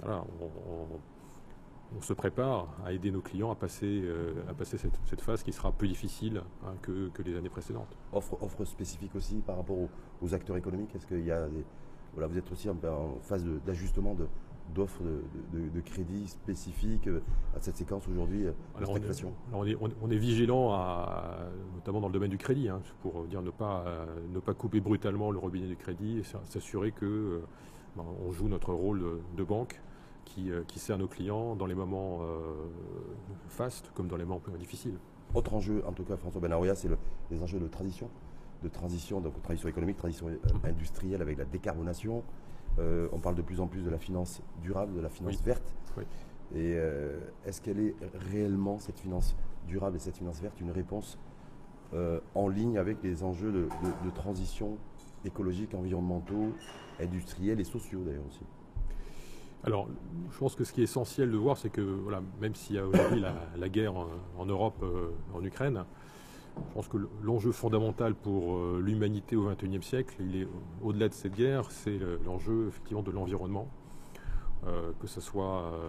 voilà, 0.00 0.24
on, 0.40 2.00
se 2.00 2.12
prépare 2.12 2.68
à 2.84 2.92
aider 2.92 3.10
nos 3.10 3.22
clients 3.22 3.50
à 3.50 3.54
passer, 3.54 4.04
à 4.48 4.52
passer 4.52 4.76
cette, 4.76 5.20
phase 5.22 5.42
qui 5.42 5.52
sera 5.52 5.72
plus 5.72 5.88
difficile 5.88 6.42
hein, 6.64 6.74
que, 6.82 7.10
les 7.24 7.36
années 7.36 7.48
précédentes. 7.48 7.96
Offre, 8.12 8.36
offre 8.42 8.64
spécifique 8.66 9.14
aussi 9.16 9.36
par 9.36 9.56
rapport 9.56 9.78
aux, 9.78 9.88
aux 10.22 10.34
acteurs 10.34 10.56
économiques? 10.56 10.94
Est-ce 10.94 11.06
qu'il 11.06 11.24
y 11.24 11.32
a 11.32 11.48
des 11.48 11.64
voilà, 12.18 12.32
vous 12.32 12.38
êtes 12.38 12.50
aussi 12.50 12.68
en, 12.68 12.76
phase 13.22 13.44
d'ajustement 13.64 14.16
d'offres 14.74 15.02
de, 15.52 15.80
crédit 15.82 16.26
spécifiques 16.26 17.06
euh, 17.06 17.20
à 17.56 17.60
cette 17.60 17.76
séquence 17.76 18.08
aujourd'hui 18.08 18.46
euh, 18.46 18.52
de 18.80 18.84
stagflation 18.84 19.32
on, 19.52 19.64
est, 19.64 19.76
on, 19.80 20.10
est, 20.10 20.16
vigilant, 20.16 20.76
notamment 21.76 22.00
dans 22.00 22.08
le 22.08 22.12
domaine 22.12 22.30
du 22.30 22.36
crédit, 22.36 22.68
hein, 22.68 22.80
pour 23.02 23.24
dire 23.26 23.40
ne 23.40 23.50
pas, 23.50 23.84
euh, 23.86 24.06
ne 24.34 24.40
pas 24.40 24.52
couper 24.52 24.80
brutalement 24.80 25.30
le 25.30 25.38
robinet 25.38 25.68
du 25.68 25.76
crédit 25.76 26.18
et 26.18 26.22
s'assurer 26.46 26.90
que 26.90 27.40
ben, 27.96 28.04
on 28.26 28.32
joue 28.32 28.48
notre 28.48 28.74
rôle 28.74 29.20
de, 29.36 29.44
banque 29.44 29.80
qui, 30.24 30.50
sert 30.74 30.98
nos 30.98 31.08
clients 31.08 31.54
dans 31.54 31.66
les 31.66 31.76
moments 31.76 32.20
fastes 33.48 33.92
comme 33.94 34.08
dans 34.08 34.16
les 34.16 34.24
moments 34.24 34.40
plus 34.40 34.52
difficiles. 34.58 34.98
Autre 35.34 35.54
enjeu, 35.54 35.84
en 35.86 35.92
tout 35.92 36.04
cas 36.04 36.16
François 36.16 36.40
Benaroya, 36.40 36.74
c'est 36.74 36.90
les 37.30 37.42
enjeux 37.42 37.60
de 37.60 37.68
transition 37.68 38.10
de 38.62 38.68
transition, 38.68 39.20
donc 39.20 39.40
transition 39.42 39.68
économique, 39.68 39.96
transition 39.96 40.28
euh, 40.28 40.36
industrielle 40.64 41.22
avec 41.22 41.38
la 41.38 41.44
décarbonation. 41.44 42.22
Euh, 42.78 43.08
on 43.12 43.18
parle 43.18 43.34
de 43.34 43.42
plus 43.42 43.60
en 43.60 43.66
plus 43.66 43.82
de 43.82 43.90
la 43.90 43.98
finance 43.98 44.42
durable, 44.62 44.94
de 44.94 45.00
la 45.00 45.08
finance 45.08 45.42
verte. 45.42 45.74
Et 46.54 46.74
euh, 46.76 47.18
est-ce 47.44 47.60
qu'elle 47.60 47.80
est 47.80 47.94
réellement, 48.30 48.78
cette 48.78 48.98
finance 48.98 49.36
durable 49.66 49.96
et 49.96 49.98
cette 49.98 50.16
finance 50.16 50.40
verte, 50.40 50.60
une 50.60 50.70
réponse 50.70 51.18
en 52.34 52.48
ligne 52.48 52.76
avec 52.76 53.02
les 53.02 53.24
enjeux 53.24 53.50
de, 53.50 54.10
transition 54.14 54.76
écologique, 55.24 55.72
environnementaux, 55.72 56.52
industriels 57.00 57.60
et 57.60 57.64
sociaux 57.64 58.02
d'ailleurs 58.04 58.26
aussi? 58.28 58.42
Alors, 59.64 59.88
je 60.30 60.38
pense 60.38 60.54
que 60.54 60.64
ce 60.64 60.72
qui 60.74 60.82
est 60.82 60.84
essentiel 60.84 61.30
de 61.30 61.36
voir, 61.38 61.56
c'est 61.56 61.70
que 61.70 61.80
voilà, 61.80 62.20
même 62.42 62.54
s'il 62.54 62.76
y 62.76 62.78
a 62.78 62.86
aujourd'hui 62.86 63.22
la, 63.56 63.68
guerre 63.70 63.94
en, 63.96 64.44
Europe, 64.44 64.84
en 65.34 65.42
Ukraine, 65.42 65.84
je 66.68 66.74
pense 66.74 66.88
que 66.88 66.96
l'enjeu 67.22 67.52
fondamental 67.52 68.14
pour 68.14 68.56
euh, 68.56 68.80
l'humanité 68.82 69.36
au 69.36 69.48
XXIe 69.48 69.82
siècle, 69.82 70.16
il 70.20 70.42
est 70.42 70.48
au-delà 70.82 71.08
de 71.08 71.14
cette 71.14 71.34
guerre, 71.34 71.70
c'est 71.70 71.98
l'enjeu 72.24 72.68
effectivement 72.68 73.02
de 73.02 73.10
l'environnement. 73.10 73.68
Euh, 74.66 74.90
que 75.00 75.06
ce 75.06 75.20
soit 75.20 75.62
euh, 75.62 75.88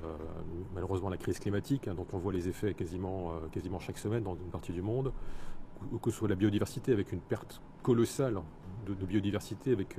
malheureusement 0.76 1.10
la 1.10 1.18
crise 1.18 1.40
climatique, 1.40 1.88
hein, 1.88 1.96
dont 1.96 2.06
on 2.14 2.20
voit 2.20 2.32
les 2.32 2.48
effets 2.48 2.76
quasiment, 2.76 3.34
chaque 3.80 3.98
semaine 3.98 4.24
dans 4.24 4.36
une 4.36 4.52
partie 4.52 4.72
du 4.72 4.84
monde, 4.84 5.12
ou 5.92 5.98
que 5.98 6.12
ce 6.12 6.18
soit 6.18 6.28
la 6.28 6.36
biodiversité, 6.36 6.94
avec 6.94 7.12
une 7.12 7.20
perte 7.20 7.62
colossale 7.82 8.40
de 8.86 9.06
biodiversité, 9.06 9.72
avec 9.72 9.98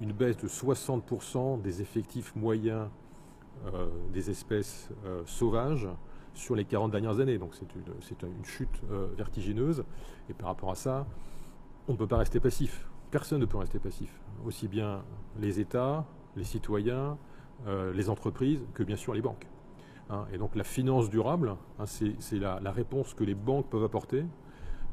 une 0.00 0.12
baisse 0.12 0.36
de 0.38 0.48
60% 0.48 1.60
des 1.60 1.82
effectifs 1.82 2.34
moyens 2.34 2.88
des 4.12 4.30
espèces 4.30 4.88
sauvages, 5.26 5.88
sur 6.34 6.54
les 6.54 6.64
40 6.64 6.90
dernières 6.90 7.20
années. 7.20 7.38
Donc 7.38 7.54
c'est 7.54 8.22
une, 8.22 8.44
chute 8.44 8.82
euh, 8.90 9.08
vertigineuse. 9.16 9.84
Et 10.28 10.34
par 10.34 10.48
rapport 10.48 10.70
à 10.70 10.74
ça, 10.74 11.06
on 11.88 11.92
ne 11.92 11.96
peut 11.96 12.06
pas 12.06 12.18
rester 12.18 12.40
passif. 12.40 12.86
Personne 13.10 13.40
ne 13.40 13.46
peut 13.46 13.58
rester 13.58 13.78
passif. 13.78 14.10
Aussi 14.46 14.68
bien 14.68 15.02
les 15.38 15.60
États, 15.60 16.06
les 16.36 16.44
citoyens, 16.44 17.18
euh, 17.66 17.92
les 17.92 18.08
entreprises, 18.08 18.64
que 18.74 18.82
bien 18.82 18.96
sûr 18.96 19.14
les 19.14 19.22
banques. 19.22 19.46
Hein. 20.10 20.26
et 20.32 20.36
donc 20.36 20.56
la 20.56 20.64
finance 20.64 21.08
durable, 21.08 21.54
hein, 21.78 21.86
c'est 21.86 22.38
la, 22.38 22.58
réponse 22.72 23.14
que 23.14 23.24
les 23.24 23.36
banques 23.36 23.70
peuvent 23.70 23.84
apporter 23.84 24.26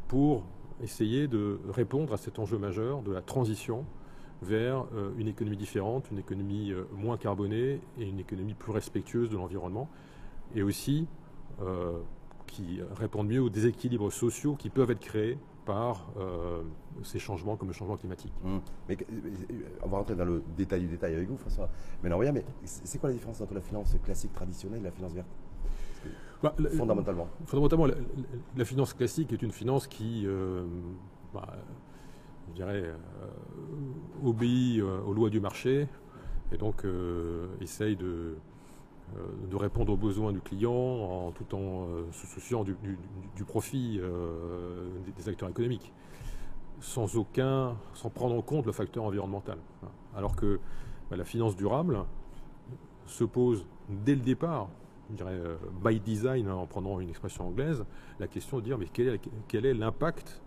pour 0.07 0.45
essayer 0.81 1.27
de 1.27 1.59
répondre 1.67 2.13
à 2.13 2.17
cet 2.17 2.39
enjeu 2.39 2.57
majeur 2.57 3.01
de 3.01 3.11
la 3.11 3.21
transition 3.21 3.85
vers 4.41 4.85
une 5.17 5.27
économie 5.27 5.57
différente, 5.57 6.09
une 6.11 6.19
économie 6.19 6.73
moins 6.93 7.17
carbonée 7.17 7.81
et 7.97 8.07
une 8.07 8.19
économie 8.19 8.53
plus 8.53 8.71
respectueuse 8.71 9.29
de 9.29 9.35
l'environnement, 9.35 9.89
et 10.55 10.63
aussi 10.63 11.07
qui 12.47 12.79
répondent 12.95 13.27
mieux 13.27 13.41
aux 13.41 13.49
déséquilibres 13.49 14.11
sociaux 14.11 14.55
qui 14.55 14.69
peuvent 14.69 14.91
être 14.91 14.99
créés 14.99 15.37
par 15.65 16.07
ces 17.03 17.19
changements 17.19 17.55
comme 17.55 17.67
le 17.67 17.73
changement 17.73 17.97
climatique. 17.97 18.33
Mmh. 18.43 18.57
Mais, 18.87 18.97
on 19.83 19.87
va 19.87 19.97
rentrer 19.97 20.15
dans 20.15 20.25
le 20.25 20.43
détail 20.57 20.81
du 20.81 20.87
détail 20.87 21.13
avec 21.15 21.29
vous, 21.29 21.37
François. 21.37 21.69
Mais 22.03 22.09
non, 22.09 22.19
mais 22.19 22.43
c'est 22.63 22.99
quoi 22.99 23.09
la 23.09 23.15
différence 23.15 23.39
entre 23.41 23.53
la 23.53 23.61
finance 23.61 23.95
classique 24.03 24.33
traditionnelle 24.33 24.81
et 24.81 24.85
la 24.85 24.91
finance 24.91 25.13
verte? 25.13 25.27
Bah, 26.41 26.55
Fondamentalement. 26.75 27.27
Fondamentalement, 27.45 27.87
la, 28.55 28.65
finance 28.65 28.93
classique 28.93 29.33
est 29.33 29.41
une 29.41 29.51
finance 29.51 29.87
qui, 29.87 30.23
euh, 30.25 30.63
bah, 31.33 31.57
je 32.49 32.53
dirais, 32.53 32.83
euh, 32.83 34.25
obéit 34.25 34.79
euh, 34.79 35.01
aux 35.01 35.13
lois 35.13 35.29
du 35.29 35.41
marché 35.41 35.87
et 36.51 36.57
donc 36.57 36.83
essaye 37.61 37.95
de, 37.95 38.35
de, 39.49 39.55
répondre 39.55 39.93
aux 39.93 39.97
besoins 39.97 40.31
du 40.31 40.41
client 40.41 40.71
en, 40.71 41.31
tout 41.31 41.55
en 41.55 41.87
se 42.11 42.27
souciant 42.27 42.63
du, 42.63 42.75
profit 43.45 43.99
des, 45.17 45.29
acteurs 45.29 45.49
économiques, 45.49 45.91
sans 46.79 47.07
prendre 48.13 48.35
en 48.35 48.41
compte 48.41 48.65
le 48.65 48.71
facteur 48.71 49.03
environnemental. 49.03 49.57
Alors 50.15 50.35
que 50.35 50.59
bah, 51.09 51.17
la 51.17 51.25
finance 51.25 51.55
durable 51.55 52.03
se 53.05 53.23
pose 53.23 53.65
dès 53.89 54.15
le 54.15 54.21
départ 54.21 54.69
je 55.09 55.15
dirais, 55.15 55.33
euh, 55.33 55.57
by 55.83 55.99
design, 55.99 56.47
hein, 56.47 56.55
en 56.55 56.65
prenant 56.65 56.99
une 56.99 57.09
expression 57.09 57.47
anglaise, 57.47 57.83
la 58.19 58.27
question 58.27 58.57
de 58.57 58.63
dire 58.63 58.77
mais 58.77 58.87
quel 58.87 59.65
est, 59.65 59.73
l'impact 59.73 60.41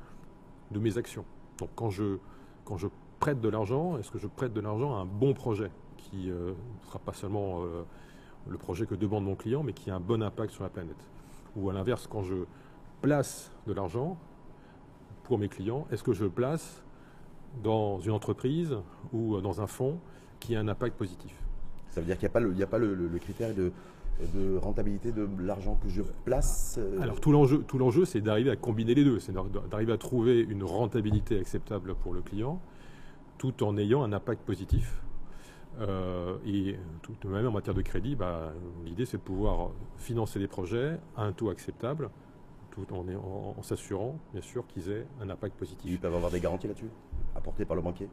de 0.70 0.78
mes 0.78 0.98
actions? 0.98 1.24
Donc 1.58 1.70
quand 1.74 1.90
je, 1.90 2.16
prête 3.18 3.40
de 3.40 3.48
l'argent, 3.48 3.98
est-ce 3.98 4.10
que 4.10 4.18
je 4.18 4.26
prête 4.26 4.52
de 4.52 4.60
l'argent 4.60 4.96
à 4.96 5.00
un 5.00 5.04
bon 5.04 5.32
projet 5.32 5.70
qui 5.96 6.26
ne 6.26 6.32
euh, 6.32 6.52
sera 6.82 6.98
pas 6.98 7.12
seulement 7.12 7.62
euh, 7.62 7.84
le 8.48 8.58
projet 8.58 8.86
que 8.86 8.94
demande 8.94 9.24
mon 9.24 9.34
client, 9.34 9.62
mais 9.62 9.72
qui 9.72 9.90
a 9.90 9.96
un 9.96 10.00
bon 10.00 10.22
impact 10.22 10.52
sur 10.52 10.62
la 10.62 10.70
planète 10.70 10.96
Ou 11.56 11.70
à 11.70 11.72
l'inverse, 11.72 12.06
quand 12.06 12.22
je 12.22 12.34
place 13.00 13.50
de 13.66 13.72
l'argent 13.72 14.16
pour 15.24 15.38
mes 15.38 15.48
clients, 15.48 15.86
est-ce 15.90 16.02
que 16.02 16.12
je 16.12 16.24
le 16.24 16.30
place 16.30 16.82
dans 17.62 17.98
une 18.00 18.12
entreprise 18.12 18.76
ou 19.12 19.40
dans 19.40 19.60
un 19.60 19.66
fonds 19.66 19.98
qui 20.40 20.56
a 20.56 20.60
un 20.60 20.68
impact 20.68 20.96
positif? 20.96 21.34
Ça 21.90 22.00
veut 22.00 22.06
dire 22.06 22.16
qu'il 22.16 22.28
n'y 22.28 22.62
a 22.62 22.66
pas 22.66 22.78
le 22.78 23.18
critère 23.18 23.54
de 23.54 23.72
de 24.34 24.56
rentabilité 24.56 25.12
de 25.12 25.28
l'argent 25.40 25.78
que 25.82 25.88
je 25.88 26.02
place 26.24 26.76
euh, 26.78 27.00
Alors 27.00 27.20
tout 27.20 27.32
l'enjeu, 27.32 27.64
tout 27.66 27.78
l'enjeu, 27.78 28.04
c'est 28.04 28.20
d'arriver 28.20 28.50
à 28.50 28.56
combiner 28.56 28.94
les 28.94 29.04
deux, 29.04 29.18
c'est 29.18 29.32
d'arriver 29.70 29.92
à 29.92 29.98
trouver 29.98 30.40
une 30.40 30.62
rentabilité 30.62 31.38
acceptable 31.38 31.94
pour 31.94 32.14
le 32.14 32.20
client, 32.20 32.60
tout 33.38 33.62
en 33.64 33.76
ayant 33.76 34.02
un 34.02 34.12
impact 34.12 34.42
positif. 34.42 35.02
Euh, 35.80 36.36
et 36.44 36.76
tout 37.02 37.14
de 37.20 37.28
même 37.28 37.46
en 37.46 37.50
matière 37.50 37.74
de 37.74 37.82
crédit, 37.82 38.14
bah, 38.14 38.52
l'idée 38.84 39.06
c'est 39.06 39.16
de 39.16 39.22
pouvoir 39.22 39.70
financer 39.96 40.38
des 40.38 40.48
projets 40.48 40.98
à 41.16 41.22
un 41.22 41.32
taux 41.32 41.48
acceptable, 41.50 42.10
tout 42.70 42.86
en, 42.92 43.06
en 43.08 43.62
s'assurant 43.62 44.18
bien 44.32 44.42
sûr 44.42 44.66
qu'ils 44.66 44.90
aient 44.90 45.06
un 45.20 45.30
impact 45.30 45.56
positif. 45.56 45.90
Ils 45.90 45.98
peuvent 45.98 46.14
avoir 46.14 46.30
des 46.30 46.40
garanties 46.40 46.68
là-dessus, 46.68 46.90
apportées 47.34 47.64
par 47.64 47.76
le 47.76 47.82
banquier. 47.82 48.08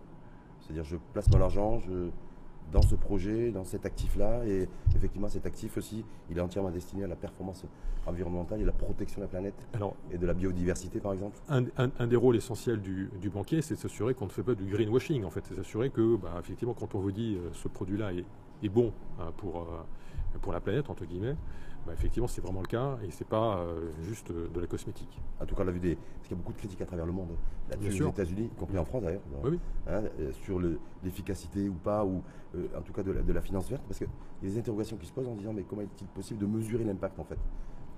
C'est-à-dire 0.61 0.83
je 0.85 0.97
place 1.13 1.29
mon 1.29 1.41
argent, 1.41 1.79
je 1.79 2.09
dans 2.71 2.81
ce 2.81 2.95
projet, 2.95 3.51
dans 3.51 3.63
cet 3.63 3.85
actif-là. 3.85 4.45
Et 4.45 4.67
effectivement, 4.95 5.27
cet 5.27 5.45
actif 5.45 5.77
aussi, 5.77 6.03
il 6.29 6.37
est 6.37 6.41
entièrement 6.41 6.71
destiné 6.71 7.03
à 7.03 7.07
la 7.07 7.15
performance 7.15 7.65
environnementale 8.05 8.61
et 8.61 8.65
la 8.65 8.71
protection 8.71 9.19
de 9.19 9.25
la 9.25 9.29
planète 9.29 9.67
et 10.11 10.17
de 10.17 10.25
la 10.25 10.33
biodiversité, 10.33 10.99
par 10.99 11.13
exemple. 11.13 11.37
Un, 11.49 12.07
des 12.07 12.15
rôles 12.15 12.37
essentiels 12.37 12.81
du, 12.81 13.29
banquier, 13.33 13.61
c'est 13.61 13.75
de 13.75 13.79
s'assurer 13.79 14.13
qu'on 14.13 14.25
ne 14.25 14.31
fait 14.31 14.43
pas 14.43 14.55
du 14.55 14.65
greenwashing. 14.65 15.23
En 15.23 15.29
fait, 15.29 15.43
c'est 15.47 15.55
s'assurer 15.55 15.89
que, 15.89 16.15
bah, 16.15 16.35
effectivement, 16.39 16.73
quand 16.73 16.95
on 16.95 16.99
vous 16.99 17.11
dit 17.11 17.37
euh, 17.37 17.49
ce 17.53 17.67
produit-là 17.67 18.11
est, 18.13 18.69
bon 18.69 18.93
hein, 19.19 19.31
pour, 19.37 19.61
euh, 19.61 20.37
pour 20.41 20.51
la 20.51 20.59
planète, 20.59 20.89
entre 20.89 21.05
guillemets, 21.05 21.35
bah, 21.85 21.93
effectivement, 21.93 22.27
c'est 22.27 22.41
vraiment 22.41 22.61
le 22.61 22.67
cas 22.67 22.97
et 23.03 23.11
c'est 23.11 23.27
pas 23.27 23.57
euh, 23.57 23.89
juste 24.03 24.31
de 24.31 24.59
la 24.59 24.67
cosmétique. 24.67 25.19
En 25.41 25.45
tout 25.45 25.55
cas, 25.55 25.63
on 25.63 25.65
l'a 25.65 25.71
vu 25.71 25.79
des. 25.79 25.95
Parce 25.95 26.27
qu'il 26.27 26.37
y 26.37 26.39
a 26.39 26.41
beaucoup 26.41 26.53
de 26.53 26.57
critiques 26.57 26.81
à 26.81 26.85
travers 26.85 27.05
le 27.05 27.11
monde, 27.11 27.29
là-dessus, 27.69 28.03
aux 28.03 28.09
États-Unis, 28.09 28.49
y 28.51 28.59
compris 28.59 28.77
en 28.77 28.85
France 28.85 29.03
d'ailleurs, 29.03 29.21
hein, 29.43 29.51
euh, 29.87 30.31
sur 30.43 30.59
l'efficacité 31.03 31.69
ou 31.69 31.73
pas, 31.73 32.03
ou 32.03 32.21
euh, 32.55 32.67
en 32.77 32.81
tout 32.81 32.93
cas 32.93 33.03
de 33.03 33.33
la, 33.33 33.41
finance 33.41 33.69
verte, 33.69 33.83
parce 33.87 33.99
qu'il 33.99 34.07
y 34.43 34.47
a 34.47 34.49
des 34.49 34.59
interrogations 34.59 34.97
qui 34.97 35.07
se 35.07 35.13
posent 35.13 35.27
en 35.27 35.35
disant 35.35 35.53
mais 35.53 35.63
comment 35.63 35.81
est-il 35.81 36.07
possible 36.07 36.39
de 36.39 36.45
mesurer 36.45 36.83
l'impact 36.83 37.19
en 37.19 37.23
fait 37.23 37.39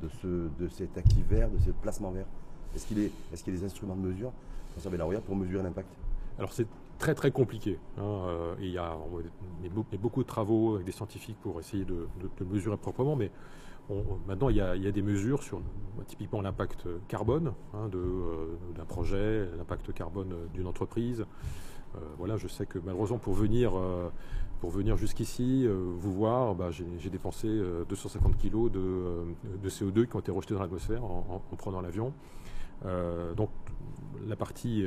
de, 0.01 0.09
ce, 0.21 0.27
de 0.27 0.67
cet 0.69 0.97
actif 0.97 1.25
vert, 1.27 1.49
de 1.49 1.57
ce 1.57 1.71
placement 1.71 2.11
vert? 2.11 2.27
Est-ce 2.75 2.87
qu'il 2.87 2.99
est, 2.99 3.11
est 3.33 3.43
qu'il 3.43 3.53
y 3.53 3.57
a 3.57 3.59
des 3.59 3.65
instruments 3.65 3.95
de 3.95 4.01
mesure, 4.07 4.31
François 4.71 4.91
Bellaroya, 4.91 5.19
pour 5.21 5.35
mesurer 5.35 5.63
l'impact? 5.63 5.89
Alors 6.37 6.53
c'est 6.53 6.67
très 6.97 7.15
très 7.15 7.31
compliqué. 7.31 7.79
Hein, 7.97 8.55
il 8.59 8.69
y 8.69 8.77
a, 8.77 8.95
beaucoup 9.99 10.21
de 10.21 10.27
travaux 10.27 10.75
avec 10.75 10.85
des 10.85 10.91
scientifiques 10.91 11.37
pour 11.41 11.59
essayer 11.59 11.83
de, 11.83 12.07
de 12.21 12.45
mesurer 12.45 12.77
proprement, 12.77 13.15
mais 13.15 13.31
maintenant, 14.27 14.49
il 14.49 14.57
y, 14.57 14.61
a, 14.61 14.91
des 14.91 15.01
mesures 15.01 15.43
sur 15.43 15.61
typiquement 16.07 16.41
l'impact 16.41 16.87
carbone 17.07 17.53
hein, 17.73 17.89
euh, 17.93 18.57
d'un 18.75 18.85
projet, 18.85 19.47
l'impact 19.57 19.93
carbone 19.93 20.33
d'une 20.53 20.67
entreprise. 20.67 21.25
Euh, 21.95 21.99
voilà, 22.17 22.37
je 22.37 22.47
sais 22.47 22.65
que 22.65 22.79
malheureusement, 22.79 23.17
pour 23.17 23.33
venir, 23.33 23.73
euh, 23.75 24.09
pour 24.59 24.69
venir 24.71 24.97
jusqu'ici, 24.97 25.67
vous 25.67 26.13
voir, 26.13 26.55
bah, 26.55 26.69
j'ai 26.71 27.09
dépensé 27.09 27.47
250 27.89 28.37
kg 28.37 28.69
de, 28.71 29.69
CO2 29.69 30.05
qui 30.05 30.15
ont 30.15 30.19
été 30.19 30.31
rejetés 30.31 30.53
dans 30.53 30.61
l'atmosphère 30.61 31.03
en, 31.03 31.41
prenant 31.57 31.81
l'avion. 31.81 32.13
donc, 33.35 33.49
la 34.27 34.35
partie 34.35 34.85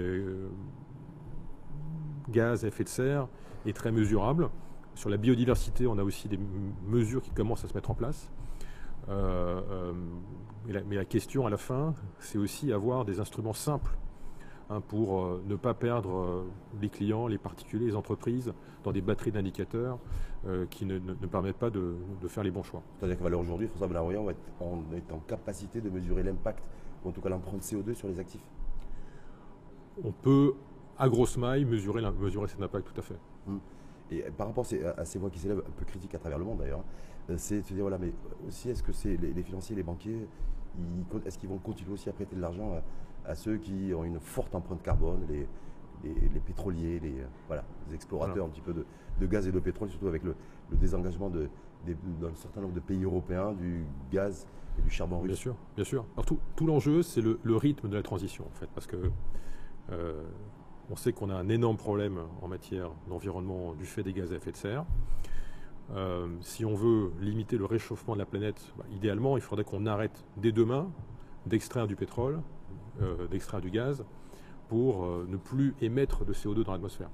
gaz 2.30 2.64
à 2.64 2.68
effet 2.68 2.84
de 2.84 2.88
serre 2.88 3.28
est 3.66 3.73
très 3.73 3.90
mesurable. 3.90 4.49
Sur 4.94 5.11
la 5.11 5.16
biodiversité, 5.16 5.88
on 5.88 5.99
a 5.99 6.04
aussi 6.04 6.28
des 6.28 6.38
mesures 6.87 7.20
qui 7.20 7.30
commencent 7.30 7.64
à 7.64 7.68
se 7.68 7.75
mettre 7.75 7.90
en 7.90 7.94
place. 7.94 8.30
Euh, 9.08 9.61
euh, 9.70 9.92
mais, 10.66 10.96
la, 10.96 11.04
question 11.04 11.46
à 11.46 11.50
la 11.50 11.56
fin, 11.56 11.94
c'est 12.18 12.38
aussi 12.38 12.73
avoir 12.73 13.04
des 13.04 13.20
instruments 13.20 13.52
simples 13.52 13.96
hein, 14.70 14.80
pour 14.80 15.20
euh, 15.20 15.42
ne 15.46 15.56
pas 15.56 15.75
perdre 15.75 16.44
les 16.80 16.88
clients, 16.88 17.26
les 17.26 17.38
particuliers, 17.38 17.87
les 17.87 17.96
entreprises 17.96 18.52
dans 18.82 18.92
des 18.92 19.02
batteries 19.02 19.32
d'indicateurs 19.32 19.99
qui 20.68 20.84
ne, 20.84 20.99
permettent 20.99 21.56
pas 21.56 21.70
de, 21.70 21.96
faire 22.28 22.44
les 22.44 22.50
bons 22.50 22.62
choix. 22.62 22.82
C'est-à-dire 22.99 23.18
qu'à 23.18 23.34
aujourd'hui, 23.34 23.66
François 23.66 23.88
Benaroyan, 23.88 24.26
on 24.61 24.80
est 24.94 25.11
en 25.11 25.18
capacité 25.20 25.80
de 25.80 25.88
mesurer 25.88 26.23
l'impact, 26.23 26.62
ou 27.02 27.08
en 27.08 27.12
tout 27.12 27.23
cas 27.23 27.30
l'empreinte 27.30 27.62
CO2 27.62 27.94
sur 27.94 28.08
les 28.08 28.20
actifs? 28.20 28.44
On 30.04 30.12
peut, 30.12 30.52
à 30.99 31.08
grosse 31.08 31.38
maille, 31.38 31.64
mesurer, 31.64 32.02
mesurer 32.20 32.49
cet 32.49 32.61
impact 32.61 32.92
tout 32.92 33.00
à 33.00 33.02
fait. 33.02 33.16
Hum. 33.49 33.58
Et 34.11 34.23
par 34.37 34.49
rapport 34.49 34.66
à 34.99 35.04
ces 35.06 35.18
voix 35.18 35.30
qui 35.30 35.38
s'élèvent, 35.38 35.62
un 35.66 35.73
peu 35.78 35.87
critiques 35.87 36.14
à 36.14 36.18
travers 36.18 36.38
le 36.38 36.44
monde 36.44 36.58
d'ailleurs, 36.58 36.84
c'est 37.36 37.60
de 37.60 37.66
se 37.66 37.74
dire, 37.74 37.82
voilà, 37.82 37.98
mais 37.98 38.12
aussi, 38.46 38.70
est-ce 38.70 38.82
que 38.82 38.92
c'est 38.92 39.16
les, 39.16 39.42
financiers, 39.42 39.74
les 39.74 39.82
banquiers, 39.82 40.26
est-ce 41.24 41.38
qu'ils 41.38 41.48
vont 41.48 41.58
continuer 41.58 41.92
aussi 41.92 42.08
à 42.08 42.12
prêter 42.12 42.36
de 42.36 42.40
l'argent 42.40 42.72
à, 43.24 43.34
ceux 43.34 43.56
qui 43.56 43.92
ont 43.94 44.04
une 44.04 44.20
forte 44.20 44.54
empreinte 44.54 44.82
carbone, 44.82 45.20
les, 45.28 45.46
les, 46.04 46.40
pétroliers, 46.40 47.00
les, 47.00 47.14
voilà, 47.46 47.64
les 47.88 47.94
explorateurs 47.94 48.44
un 48.44 48.48
petit 48.48 48.60
peu 48.60 48.74
de, 48.74 49.26
gaz 49.26 49.46
et 49.46 49.52
de 49.52 49.60
pétrole, 49.60 49.88
surtout 49.88 50.08
avec 50.08 50.22
le, 50.22 50.34
désengagement 50.72 51.30
de, 51.30 51.48
d'un 51.86 52.34
certain 52.34 52.60
nombre 52.60 52.74
de 52.74 52.80
pays 52.80 53.04
européens 53.04 53.52
du 53.52 53.84
gaz 54.10 54.46
et 54.78 54.82
du 54.82 54.90
charbon 54.90 55.20
russe 55.20 55.28
Bien 55.28 55.36
sûr, 55.36 55.56
bien 55.76 55.84
sûr. 55.84 56.04
Alors 56.14 56.26
tout, 56.26 56.38
tout 56.56 56.66
l'enjeu, 56.66 57.02
c'est 57.02 57.22
le, 57.22 57.38
rythme 57.56 57.88
de 57.88 57.96
la 57.96 58.02
transition, 58.02 58.44
en 58.44 58.58
fait, 58.58 58.68
parce 58.74 58.86
que 58.86 58.96
euh, 59.92 60.24
on 60.90 60.96
sait 60.96 61.12
qu'on 61.12 61.30
a 61.30 61.34
un 61.34 61.48
énorme 61.48 61.76
problème 61.76 62.18
en 62.42 62.48
matière 62.48 62.90
d'environnement 63.08 63.74
du 63.74 63.86
fait 63.86 64.02
des 64.02 64.12
gaz 64.12 64.32
à 64.32 64.36
effet 64.36 64.52
de 64.52 64.56
serre. 64.56 64.84
Euh, 65.92 66.26
si 66.40 66.64
on 66.64 66.74
veut 66.74 67.12
limiter 67.20 67.58
le 67.58 67.66
réchauffement 67.66 68.14
de 68.14 68.18
la 68.18 68.26
planète, 68.26 68.72
bah, 68.78 68.84
idéalement, 68.92 69.36
il 69.36 69.42
faudrait 69.42 69.64
qu'on 69.64 69.86
arrête 69.86 70.24
dès 70.36 70.52
demain 70.52 70.90
d'extraire 71.46 71.86
du 71.86 71.96
pétrole, 71.96 72.40
euh, 73.02 73.26
d'extraire 73.28 73.60
du 73.60 73.70
gaz, 73.70 74.04
pour 74.68 75.04
euh, 75.04 75.26
ne 75.28 75.36
plus 75.36 75.74
émettre 75.80 76.24
de 76.24 76.32
CO2 76.32 76.64
dans 76.64 76.72
l'atmosphère. 76.72 77.10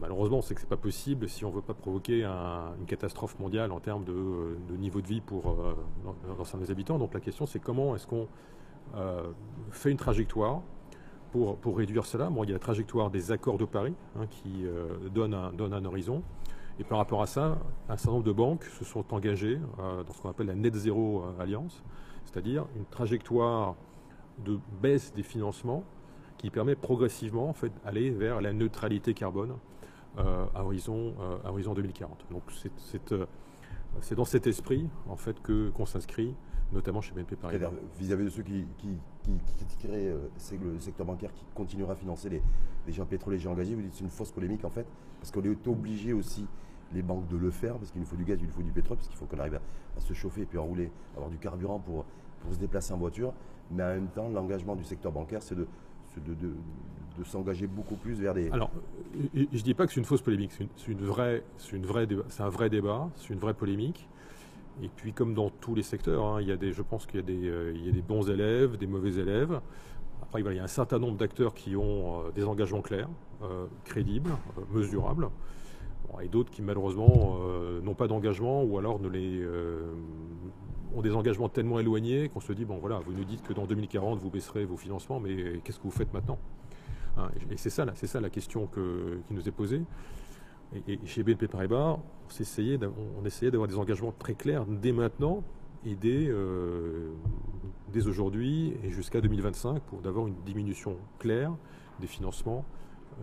Malheureusement, 0.00 0.38
on 0.38 0.42
sait 0.42 0.54
que 0.54 0.60
ce 0.60 0.66
n'est 0.66 0.70
pas 0.70 0.76
possible 0.76 1.28
si 1.28 1.44
on 1.44 1.50
ne 1.50 1.56
veut 1.56 1.62
pas 1.62 1.74
provoquer 1.74 2.24
une 2.24 2.86
catastrophe 2.86 3.36
mondiale 3.40 3.72
en 3.72 3.80
termes 3.80 4.04
de, 4.04 4.76
niveau 4.76 5.00
de 5.00 5.06
vie 5.08 5.20
pour 5.20 5.56
l'ensemble 6.38 6.62
des 6.62 6.70
habitants. 6.70 6.96
Donc 6.96 7.12
la 7.12 7.18
question, 7.18 7.44
c'est 7.44 7.58
comment 7.58 7.96
est-ce 7.96 8.06
qu'on 8.06 8.28
fait 9.72 9.90
une 9.90 9.96
trajectoire 9.96 10.62
pour, 11.32 11.76
réduire 11.76 12.06
cela? 12.06 12.30
Bon, 12.30 12.44
il 12.44 12.50
y 12.50 12.50
a 12.50 12.52
la 12.52 12.60
trajectoire 12.60 13.10
des 13.10 13.32
accords 13.32 13.58
de 13.58 13.64
Paris 13.64 13.94
hein, 14.14 14.28
qui 14.28 14.64
donne 15.12 15.34
un 15.34 15.84
horizon. 15.84 16.22
Et 16.80 16.84
par 16.84 16.96
rapport 16.96 17.20
à 17.20 17.26
ça, 17.26 17.58
un 17.90 17.96
certain 17.98 18.12
nombre 18.12 18.24
de 18.24 18.32
banques 18.32 18.64
se 18.64 18.86
sont 18.86 19.04
engagées 19.12 19.60
euh, 19.78 20.02
dans 20.02 20.12
ce 20.14 20.22
qu'on 20.22 20.30
appelle 20.30 20.46
la 20.46 20.54
Net 20.54 20.74
Zero 20.74 21.22
euh, 21.22 21.42
Alliance, 21.42 21.82
c'est-à-dire 22.24 22.64
une 22.74 22.86
trajectoire 22.86 23.76
de 24.38 24.58
baisse 24.80 25.12
des 25.12 25.22
financements 25.22 25.84
qui 26.38 26.48
permet 26.48 26.76
progressivement 26.76 27.50
en 27.50 27.52
fait, 27.52 27.70
d'aller 27.84 28.08
vers 28.08 28.40
la 28.40 28.54
neutralité 28.54 29.12
carbone 29.12 29.56
euh, 30.18 30.46
à, 30.54 30.64
horizon, 30.64 31.14
horizon 31.44 31.74
2040. 31.74 32.24
Donc 32.30 32.44
c'est 34.00 34.14
dans 34.14 34.24
cet 34.24 34.46
esprit 34.46 34.88
en 35.06 35.16
fait, 35.16 35.36
qu'on 35.42 35.84
s'inscrit 35.84 36.34
notamment 36.72 37.00
chez 37.00 37.12
BNP 37.14 37.36
Paribas. 37.36 37.70
Vis-à-vis 37.98 38.24
de 38.24 38.30
ceux 38.30 38.42
qui, 38.42 38.64
qui, 38.78 38.98
critiqueraient 39.56 40.08
euh, 40.08 40.28
le 40.62 40.78
secteur 40.78 41.06
bancaire 41.06 41.32
qui 41.32 41.44
continuera 41.54 41.92
à 41.92 41.96
financer 41.96 42.28
les, 42.28 42.42
les 42.86 42.92
géants 42.92 43.06
pétroliers 43.06 43.36
les 43.36 43.42
géants 43.42 43.54
gaziers, 43.54 43.74
vous 43.74 43.82
dites 43.82 43.90
que 43.90 43.96
c'est 43.96 44.04
une 44.04 44.10
fausse 44.10 44.32
polémique 44.32 44.64
en 44.64 44.70
fait, 44.70 44.86
parce 45.20 45.30
qu'on 45.30 45.42
est 45.42 45.66
obligé 45.68 46.12
aussi 46.12 46.46
les 46.92 47.02
banques 47.02 47.28
de 47.28 47.36
le 47.36 47.50
faire, 47.50 47.76
parce 47.76 47.90
qu'il 47.90 48.00
nous 48.00 48.06
faut 48.06 48.16
du 48.16 48.24
gaz, 48.24 48.38
il 48.40 48.46
nous 48.46 48.52
faut 48.52 48.62
du 48.62 48.72
pétrole, 48.72 48.96
parce 48.96 49.08
qu'il 49.08 49.16
faut 49.16 49.26
qu'on 49.26 49.38
arrive 49.38 49.60
à, 49.96 50.00
se 50.00 50.12
chauffer 50.14 50.42
et 50.42 50.46
puis 50.46 50.58
enrouler, 50.58 50.90
avoir 51.14 51.30
du 51.30 51.38
carburant 51.38 51.78
pour, 51.78 52.04
pour 52.40 52.52
se 52.52 52.58
déplacer 52.58 52.92
en 52.92 52.98
voiture. 52.98 53.32
Mais 53.70 53.82
en 53.82 53.88
même 53.88 54.08
temps, 54.08 54.28
l'engagement 54.28 54.74
du 54.74 54.84
secteur 54.84 55.12
bancaire, 55.12 55.42
c'est 55.42 55.54
de, 55.54 55.66
de, 56.16 56.34
de, 56.34 57.24
s'engager 57.24 57.66
beaucoup 57.66 57.96
plus 57.96 58.14
vers 58.14 58.34
des. 58.34 58.50
Alors, 58.50 58.70
je 59.34 59.40
ne 59.40 59.62
dis 59.62 59.74
pas 59.74 59.86
que 59.86 59.92
c'est 59.92 60.00
une 60.00 60.06
fausse 60.06 60.22
polémique, 60.22 60.52
c'est 60.52 60.88
une, 60.88 60.98
un 61.04 62.48
vrai 62.48 62.70
débat, 62.70 63.10
c'est 63.16 63.30
une 63.30 63.38
vraie 63.38 63.54
polémique. 63.54 64.08
Et 64.82 64.88
puis, 64.88 65.12
comme 65.12 65.34
dans 65.34 65.50
tous 65.50 65.74
les 65.74 65.82
secteurs, 65.82 66.24
hein, 66.24 66.40
il 66.40 66.48
y 66.48 66.52
a 66.52 66.56
des, 66.56 66.72
je 66.72 66.82
pense 66.82 67.06
qu'il 67.06 67.20
y 67.20 67.22
a 67.22 67.26
des, 67.26 67.48
euh, 67.48 67.72
y 67.76 67.88
a 67.88 67.92
des 67.92 68.02
bons 68.02 68.30
élèves, 68.30 68.78
des 68.78 68.86
mauvais 68.86 69.12
élèves. 69.14 69.60
Après, 70.22 70.40
il 70.40 70.56
y 70.56 70.58
a 70.58 70.64
un 70.64 70.68
certain 70.68 70.98
nombre 70.98 71.18
d'acteurs 71.18 71.54
qui 71.54 71.76
ont 71.76 72.20
euh, 72.20 72.30
des 72.34 72.44
engagements 72.44 72.80
clairs, 72.80 73.08
euh, 73.42 73.66
crédibles, 73.84 74.30
mesurables 74.72 75.28
et 76.22 76.28
d'autres 76.28 76.50
qui 76.50 76.62
malheureusement 76.62 77.38
euh, 77.42 77.80
n'ont 77.80 77.94
pas 77.94 78.08
d'engagement 78.08 78.62
ou 78.62 78.78
alors 78.78 79.00
euh, 79.02 79.92
ont 80.94 81.02
des 81.02 81.14
engagements 81.14 81.48
tellement 81.48 81.78
éloignés 81.78 82.28
qu'on 82.28 82.40
se 82.40 82.52
dit 82.52 82.64
bon 82.64 82.78
voilà, 82.78 82.98
vous 82.98 83.12
nous 83.12 83.24
dites 83.24 83.42
que 83.42 83.52
dans 83.52 83.66
2040 83.66 84.18
vous 84.18 84.30
baisserez 84.30 84.64
vos 84.64 84.76
financements, 84.76 85.20
mais 85.20 85.60
qu'est-ce 85.64 85.78
que 85.78 85.84
vous 85.84 85.90
faites 85.90 86.12
maintenant 86.12 86.38
hein, 87.16 87.30
Et 87.50 87.56
c'est 87.56 87.70
ça, 87.70 87.86
c'est 87.94 88.06
ça 88.06 88.20
la 88.20 88.30
question 88.30 88.66
qui 88.66 89.34
nous 89.34 89.48
est 89.48 89.52
posée. 89.52 89.82
Et, 90.86 91.00
chez 91.04 91.22
BNP 91.22 91.48
Paribas, 91.48 91.98
on 91.98 92.40
essayait, 92.40 92.78
on 93.20 93.24
essayait 93.24 93.50
d'avoir 93.50 93.68
des 93.68 93.76
engagements 93.76 94.12
très 94.12 94.34
clairs 94.34 94.64
dès 94.66 94.92
maintenant 94.92 95.42
et 95.84 95.94
dès, 95.94 96.26
euh, 96.28 97.10
dès 97.92 98.06
aujourd'hui 98.06 98.74
et 98.84 98.90
jusqu'à 98.90 99.20
2025 99.20 99.80
pour 99.82 100.00
d'avoir 100.00 100.26
une 100.26 100.36
diminution 100.44 100.96
claire 101.18 101.52
des 102.00 102.06
financements 102.06 102.64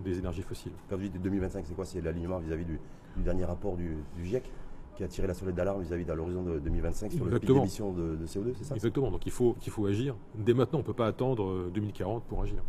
des 0.04 0.20
énergies 0.20 0.42
fossiles. 0.42 0.74
Quand 0.90 0.96
vous 0.96 1.04
dites 1.04 1.22
2025, 1.22 1.66
c'est 1.66 1.74
quoi? 1.74 1.86
C'est 1.86 2.02
l'alignement 2.02 2.40
vis-à-vis 2.40 2.66
du, 2.66 2.80
dernier 3.18 3.46
rapport 3.46 3.76
du, 3.76 3.98
GIEC 4.22 4.52
qui 4.96 5.04
a 5.04 5.08
tiré 5.08 5.28
la 5.28 5.34
sonnette 5.34 5.56
d'alarme 5.56 5.82
vis-à-vis 5.82 6.06
de 6.06 6.14
l'horizon 6.14 6.42
de 6.44 6.60
2025 6.60 7.12
sur 7.12 7.26
le 7.26 7.40
pic 7.40 7.52
d'émission 7.52 7.92
de, 7.94 8.18
CO2, 8.26 8.54
c'est 8.58 8.64
ça? 8.64 8.76
Exactement, 8.76 9.12
donc 9.12 9.26
il 9.26 9.32
faut, 9.32 9.54
qu'il 9.60 9.72
faut 9.72 9.86
agir. 9.86 10.16
Dès 10.36 10.56
maintenant, 10.56 10.80
on 10.80 10.82
ne 10.82 10.88
peut 10.88 10.94
pas 10.94 11.08
attendre 11.08 11.70
2040 11.72 12.24
euh, 12.24 12.26
pour 12.28 12.42
agir. 12.42 12.64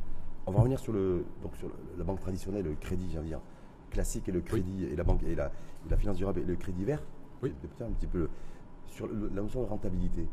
On 0.46 0.52
va 0.52 0.58
revenir 0.58 0.78
sur, 0.78 0.92
le, 0.92 1.24
donc 1.42 1.56
sur 1.56 1.70
la 1.96 2.04
banque 2.04 2.20
traditionnelle, 2.20 2.64
le 2.64 2.74
crédit, 2.74 3.08
j'ai 3.12 3.20
dire, 3.20 3.40
classique 3.90 4.28
et 4.28 4.32
le 4.32 4.40
crédit, 4.40 4.84
et 4.84 4.96
la 4.96 5.04
banque 5.04 5.22
et 5.22 5.34
la, 5.34 5.50
la, 5.88 5.96
finance 5.96 6.16
durable 6.16 6.40
et 6.40 6.44
le 6.44 6.56
crédit 6.56 6.84
vert. 6.84 7.02
Oui. 7.42 7.52
Un 7.80 7.92
petit 7.92 8.06
peu 8.06 8.28
sur 8.86 9.06
la 9.06 9.42
notion 9.42 9.62
de 9.62 9.68
rentabilité. 9.68 10.26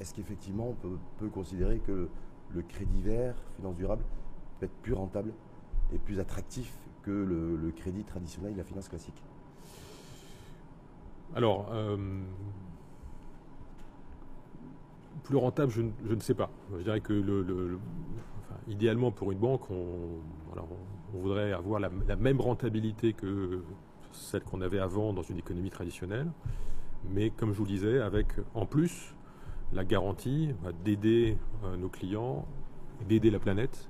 Est-ce 0.00 0.14
qu'effectivement 0.14 0.68
on 0.68 0.74
peut, 0.74 0.96
peut, 1.18 1.28
considérer 1.28 1.78
que 1.78 2.08
le 2.54 2.62
crédit 2.62 3.00
vert, 3.02 3.34
finance 3.56 3.76
durable, 3.76 4.04
peut 4.58 4.66
être 4.66 4.76
plus 4.82 4.92
rentable 4.92 5.32
est 5.94 5.98
plus 5.98 6.20
attractif 6.20 6.72
que 7.02 7.10
le, 7.10 7.70
crédit 7.72 8.04
traditionnel 8.04 8.52
et 8.52 8.56
la 8.56 8.64
finance 8.64 8.88
classique 8.88 9.22
Alors, 11.34 11.68
euh, 11.72 11.96
plus 15.24 15.36
rentable, 15.36 15.70
je, 15.70 15.82
ne 15.82 16.20
sais 16.20 16.34
pas. 16.34 16.50
Je 16.72 16.82
dirais 16.82 17.00
que 17.00 17.12
le, 17.12 17.78
idéalement 18.68 19.10
pour 19.10 19.32
une 19.32 19.38
banque, 19.38 19.70
on, 19.70 20.20
voudrait 21.12 21.52
avoir 21.52 21.78
la, 21.78 21.90
même 22.16 22.40
rentabilité 22.40 23.12
que 23.12 23.62
celle 24.10 24.42
qu'on 24.42 24.60
avait 24.60 24.80
avant 24.80 25.12
dans 25.12 25.22
une 25.22 25.38
économie 25.38 25.70
traditionnelle, 25.70 26.30
mais 27.10 27.30
comme 27.30 27.52
je 27.52 27.58
vous 27.58 27.64
le 27.64 27.70
disais, 27.70 28.00
avec 28.00 28.26
en 28.54 28.66
plus 28.66 29.14
la 29.72 29.84
garantie 29.84 30.50
d'aider 30.84 31.36
euh, 31.64 31.76
nos 31.76 31.88
clients, 31.88 32.46
d'aider 33.08 33.30
la 33.30 33.38
planète 33.38 33.88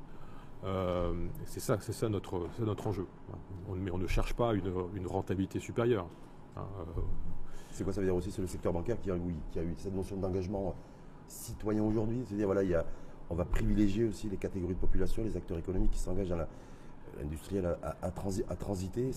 euh, 0.65 1.13
c'est 1.47 1.61
ça, 1.61 1.79
c'est 1.81 1.93
ça 1.93 2.09
notre, 2.09 2.49
notre 2.61 2.87
enjeu. 2.87 3.07
On, 3.69 3.75
mais 3.75 3.91
on 3.91 3.99
ne 3.99 4.07
cherche 4.07 4.35
pas 4.35 4.55
une, 4.55 5.07
rentabilité 5.07 5.61
supérieure. 5.61 6.07
Hein, 6.57 6.67
euh. 6.79 7.01
C'est 7.71 7.85
quoi 7.85 7.93
ça 7.93 8.01
veut 8.01 8.07
dire 8.07 8.15
aussi 8.15 8.31
C'est 8.31 8.41
le 8.41 8.47
secteur 8.47 8.73
bancaire 8.73 9.01
qui 9.01 9.11
a, 9.11 9.15
oui, 9.15 9.35
qui 9.51 9.59
a 9.59 9.63
eu 9.63 9.75
cette 9.77 9.95
notion 9.95 10.17
d'engagement 10.17 10.75
citoyen 11.27 11.83
aujourd'hui? 11.83 12.23
C'est-à-dire, 12.27 12.47
voilà, 12.47 12.63
il 12.63 12.71
y 12.71 12.75
a, 12.75 12.85
on 13.31 13.35
va 13.35 13.45
privilégier 13.45 14.05
aussi 14.05 14.29
les 14.29 14.37
catégories 14.37 14.75
de 14.75 14.81
population, 14.81 15.25
les 15.25 15.37
acteurs 15.37 15.59
économiques 15.59 15.91
qui 15.91 15.99
s'engagent 15.99 16.29
dans 16.29 16.47
l'industriel 17.19 17.67
à, 17.67 17.97
à, 18.03 18.07
à, 18.07 18.57
transiter. 18.57 19.11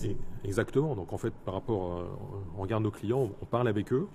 Exactement. 0.44 0.96
Donc 0.96 1.12
en 1.12 1.18
fait, 1.18 1.32
par 1.44 1.54
rapport, 1.54 2.04
on 2.56 2.62
regarde 2.62 2.82
nos 2.82 2.90
clients, 2.90 3.30
on 3.40 3.46
parle 3.46 3.68
avec 3.68 3.92
eux. 3.92 4.08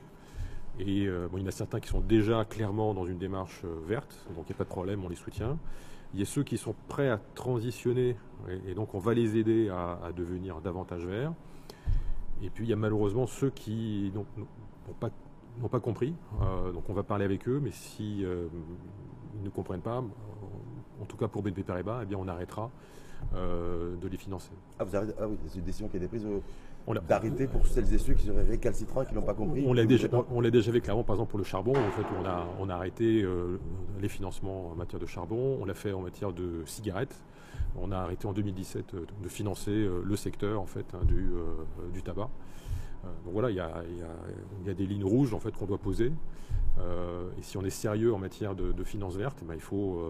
Et 0.79 1.05
euh, 1.05 1.27
bon, 1.31 1.37
il 1.37 1.41
y 1.41 1.43
en 1.43 1.49
a 1.49 1.51
certains 1.51 1.79
qui 1.79 1.87
sont 1.89 2.01
déjà 2.01 2.45
clairement 2.45 2.93
dans 2.93 3.05
une 3.05 3.19
démarche 3.19 3.63
verte, 3.87 4.25
donc 4.35 4.45
il 4.49 4.51
n'y 4.51 4.55
a 4.55 4.57
pas 4.57 4.63
de 4.63 4.69
problème, 4.69 5.03
on 5.05 5.09
les 5.09 5.15
soutient. 5.15 5.57
Il 6.13 6.19
y 6.19 6.23
a 6.23 6.25
ceux 6.25 6.43
qui 6.43 6.57
sont 6.57 6.75
prêts 6.87 7.09
à 7.09 7.19
transitionner, 7.35 8.15
et, 8.67 8.73
donc 8.75 8.93
on 8.93 8.99
va 8.99 9.13
les 9.13 9.37
aider 9.37 9.69
à, 9.69 10.11
devenir 10.15 10.61
davantage 10.61 11.05
verts. 11.05 11.33
Et 12.41 12.49
puis 12.49 12.65
il 12.65 12.69
y 12.69 12.73
a 12.73 12.77
malheureusement 12.77 13.25
ceux 13.25 13.49
qui 13.49 14.11
n'ont 14.13 14.25
pas, 15.69 15.79
compris. 15.79 16.13
Euh, 16.41 16.71
donc 16.71 16.89
on 16.89 16.93
va 16.93 17.03
parler 17.03 17.25
avec 17.25 17.47
eux, 17.47 17.59
mais 17.63 17.71
si 17.71 18.23
euh, 18.23 18.47
ils 19.35 19.43
ne 19.43 19.49
comprennent 19.49 19.81
pas, 19.81 20.03
en 21.01 21.05
tout 21.05 21.17
cas 21.17 21.27
pour 21.27 21.41
BNP 21.41 21.63
Paribas, 21.63 22.01
eh 22.03 22.05
bien 22.05 22.17
on 22.19 22.27
arrêtera 22.27 22.69
euh, 23.35 23.95
de 23.95 24.07
les 24.07 24.17
financer. 24.17 24.51
Ah, 24.79 24.83
vous 24.83 24.95
arrêtez, 24.95 25.13
ah 25.19 25.27
oui, 25.27 25.37
c'est 25.47 25.59
une 25.59 25.65
décision 25.65 25.87
qui 25.87 25.97
a 25.97 25.99
été 25.99 26.07
prise 26.07 26.25
d'arrêter 27.07 27.47
pour 27.47 27.65
celles 27.65 27.91
et 27.93 27.97
ceux 27.97 28.13
qui 28.13 28.25
seraient 28.25 28.43
récalcitrants 28.43 29.03
et 29.03 29.05
qui 29.05 29.15
n'ont 29.15 29.21
pas 29.21 29.33
compris 29.33 29.63
On 29.65 29.73
l'a 29.73 29.85
déjà, 29.85 30.07
on, 30.29 30.41
déjà 30.41 30.71
fait 30.71 30.81
clairement, 30.81 31.03
par 31.03 31.15
exemple 31.15 31.31
pour 31.31 31.39
le 31.39 31.45
charbon, 31.45 31.71
en 31.71 31.91
fait, 31.91 32.05
on 32.19 32.25
a, 32.25 32.45
on 32.59 32.69
a 32.69 32.75
arrêté 32.75 33.23
euh, 33.23 33.57
les 34.01 34.09
financements 34.09 34.71
en 34.71 34.75
matière 34.75 34.99
de 34.99 35.05
charbon, 35.05 35.57
on 35.61 35.65
l'a 35.65 35.73
fait 35.73 35.93
en 35.93 36.01
matière 36.01 36.33
de 36.33 36.63
cigarettes, 36.65 37.15
on 37.79 37.91
a 37.91 37.97
arrêté 37.97 38.27
en 38.27 38.33
2017 38.33 38.93
euh, 38.93 39.05
de 39.21 39.29
financer 39.29 39.71
euh, 39.71 40.01
le 40.03 40.15
secteur 40.15 40.61
en 40.61 40.65
fait, 40.65 40.85
hein, 40.93 41.05
du, 41.05 41.31
du, 41.93 42.03
tabac. 42.03 42.29
Donc 43.23 43.33
voilà, 43.33 43.49
il 43.49 43.55
y 43.55 43.59
a, 43.59 43.83
y 44.65 44.69
a, 44.69 44.73
des 44.73 44.85
lignes 44.85 45.03
rouges 45.03 45.33
en 45.33 45.39
fait, 45.39 45.51
qu'on 45.51 45.65
doit 45.65 45.77
poser. 45.77 46.11
et 46.77 47.41
si 47.41 47.57
on 47.57 47.63
est 47.63 47.69
sérieux 47.69 48.13
en 48.13 48.19
matière 48.19 48.55
de, 48.55 48.83
finances 48.83 49.15
vertes, 49.15 49.39
eh 49.41 49.45
ben, 49.45 49.55
il 49.55 49.61
faut, 49.61 50.01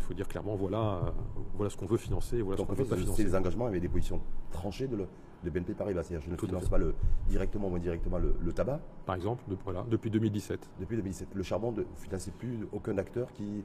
faut 0.00 0.14
dire 0.14 0.28
clairement 0.28 0.56
voilà, 0.56 1.14
voilà 1.54 1.70
ce 1.70 1.76
qu'on 1.76 1.86
veut 1.86 1.96
financer 1.96 2.38
et 2.38 2.42
voilà 2.42 2.60
ce 2.60 2.66
qu'on 2.66 2.74
veut 2.74 2.84
pas 2.84 2.96
financer. 2.96 3.24
les 3.24 3.34
engagements 3.34 3.66
avaient 3.66 3.80
des 3.80 3.88
positions 3.88 4.20
tranchées 4.50 4.88
de 4.88 4.96
le, 4.96 5.06
de 5.44 5.50
BNP 5.50 5.74
Paribas. 5.74 6.02
C'est-à-dire 6.04 6.26
je 6.26 6.32
ne 6.32 6.36
finance 6.36 6.68
pas 6.68 6.78
le, 6.78 6.94
directement 7.28 7.68
ou 7.68 7.76
indirectement 7.76 8.18
le, 8.18 8.52
tabac. 8.52 8.80
Par 9.06 9.14
exemple, 9.14 9.42
voilà, 9.64 9.84
depuis 9.90 10.10
2017. 10.10 10.70
Depuis 10.80 10.96
2017. 10.96 11.28
Le 11.34 11.42
charbon, 11.42 11.70
vous 11.70 11.80
ne 11.80 11.86
financez 11.96 12.30
plus 12.30 12.66
aucun 12.72 12.98
acteur 12.98 13.32
qui 13.32 13.64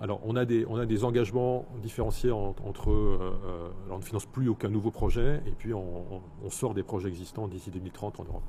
Alors, 0.00 0.20
on 0.24 0.36
a 0.36 0.44
des, 0.44 0.66
on 0.66 0.76
a 0.76 0.86
des 0.86 1.04
engagements 1.04 1.66
différenciés 1.82 2.30
entre. 2.30 2.90
Euh, 2.90 3.38
euh, 3.44 3.68
on 3.90 3.98
ne 3.98 4.02
finance 4.02 4.26
plus 4.26 4.48
aucun 4.48 4.68
nouveau 4.68 4.90
projet 4.90 5.42
et 5.46 5.52
puis 5.52 5.72
on, 5.74 6.20
sort 6.50 6.74
des 6.74 6.82
projets 6.82 7.08
existants 7.08 7.46
d'ici 7.46 7.70
2030 7.70 8.20
en 8.20 8.24
Europe. 8.24 8.42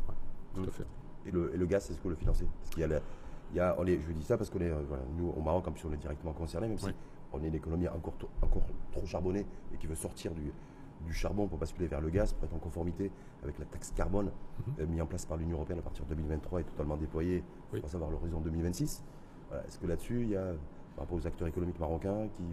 tout 0.56 0.62
à 0.62 0.66
mmh. 0.66 0.72
fait. 0.72 0.86
Et 1.26 1.32
le, 1.32 1.54
et 1.54 1.58
le 1.58 1.66
gaz, 1.66 1.86
c'est 1.86 1.94
ce 1.94 1.98
que 1.98 2.04
vous 2.04 2.10
le 2.10 2.16
financez 2.16 2.46
Parce 2.60 2.70
qu'il 2.72 2.82
y 2.82 2.84
a, 2.84 3.00
il 3.52 3.58
y 3.58 3.60
a 3.60 3.76
on 3.78 3.86
est, 3.86 4.00
Je 4.00 4.12
dis 4.14 4.24
ça 4.24 4.38
parce 4.38 4.50
qu'on 4.50 4.60
est, 4.60 4.70
euh, 4.70 4.82
nous, 5.18 5.30
au 5.30 5.42
Maroc, 5.42 5.64
comme 5.64 5.78
si 5.78 5.86
on 5.86 5.94
est 5.94 5.98
directement 5.98 6.34
concerné, 6.34 6.68
même 6.68 6.78
si 6.78 6.90
on 7.34 7.44
est 7.44 7.48
une 7.48 7.56
économie 7.56 7.88
encore, 7.88 8.16
encore 8.42 8.64
trop 8.92 9.06
charbonnée 9.06 9.46
et 9.74 9.78
qui 9.78 9.88
veut 9.88 9.96
sortir 9.96 10.34
du, 10.34 10.52
du 11.06 11.14
charbon 11.14 11.48
pour 11.48 11.58
basculer 11.58 11.88
vers 11.88 12.02
le 12.02 12.10
gaz, 12.10 12.34
pour 12.34 12.46
être 12.46 12.56
en 12.56 12.60
conformité 12.60 13.12
avec 13.44 13.60
la 13.60 13.66
taxe 13.66 13.92
carbone 13.92 14.26
mhm. 14.68 14.74
euh, 14.80 14.88
mise 14.88 15.02
en 15.02 15.06
place 15.06 15.26
par 15.26 15.38
l'Union 15.38 15.58
européenne 15.58 15.80
à 15.80 15.84
partir 15.84 16.06
de 16.06 16.10
2023 16.16 16.62
et 16.62 16.64
totalement 16.64 16.98
déployée, 16.98 17.44
oui. 17.74 17.80
pour 17.80 17.90
savoir 17.90 18.10
l'horizon 18.12 18.40
2026. 18.40 19.04
Est-ce 19.68 19.80
que 19.80 19.88
là-dessus, 19.88 20.22
il 20.22 20.30
y 20.30 20.36
a, 20.36 20.54
par 21.00 21.06
rapport 21.06 21.18
aux 21.18 21.28
acteurs 21.28 21.48
économiques 21.48 21.80
marocains, 21.80 22.28
qui, 22.36 22.44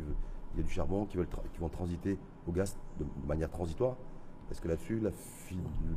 il 0.55 0.61
y 0.61 0.61
a 0.61 0.63
du 0.63 0.71
charbon 0.71 1.05
qui, 1.05 1.17
veulent 1.17 1.27
qui 1.53 1.59
vont 1.59 1.69
transiter 1.69 2.17
au 2.47 2.53
gaz 2.53 2.79
de, 3.01 3.05
manière 3.27 3.51
transitoire 3.51 3.97
Est-ce 4.53 4.61
que 4.61 4.69
là-dessus, 4.69 5.01
la 5.01 5.11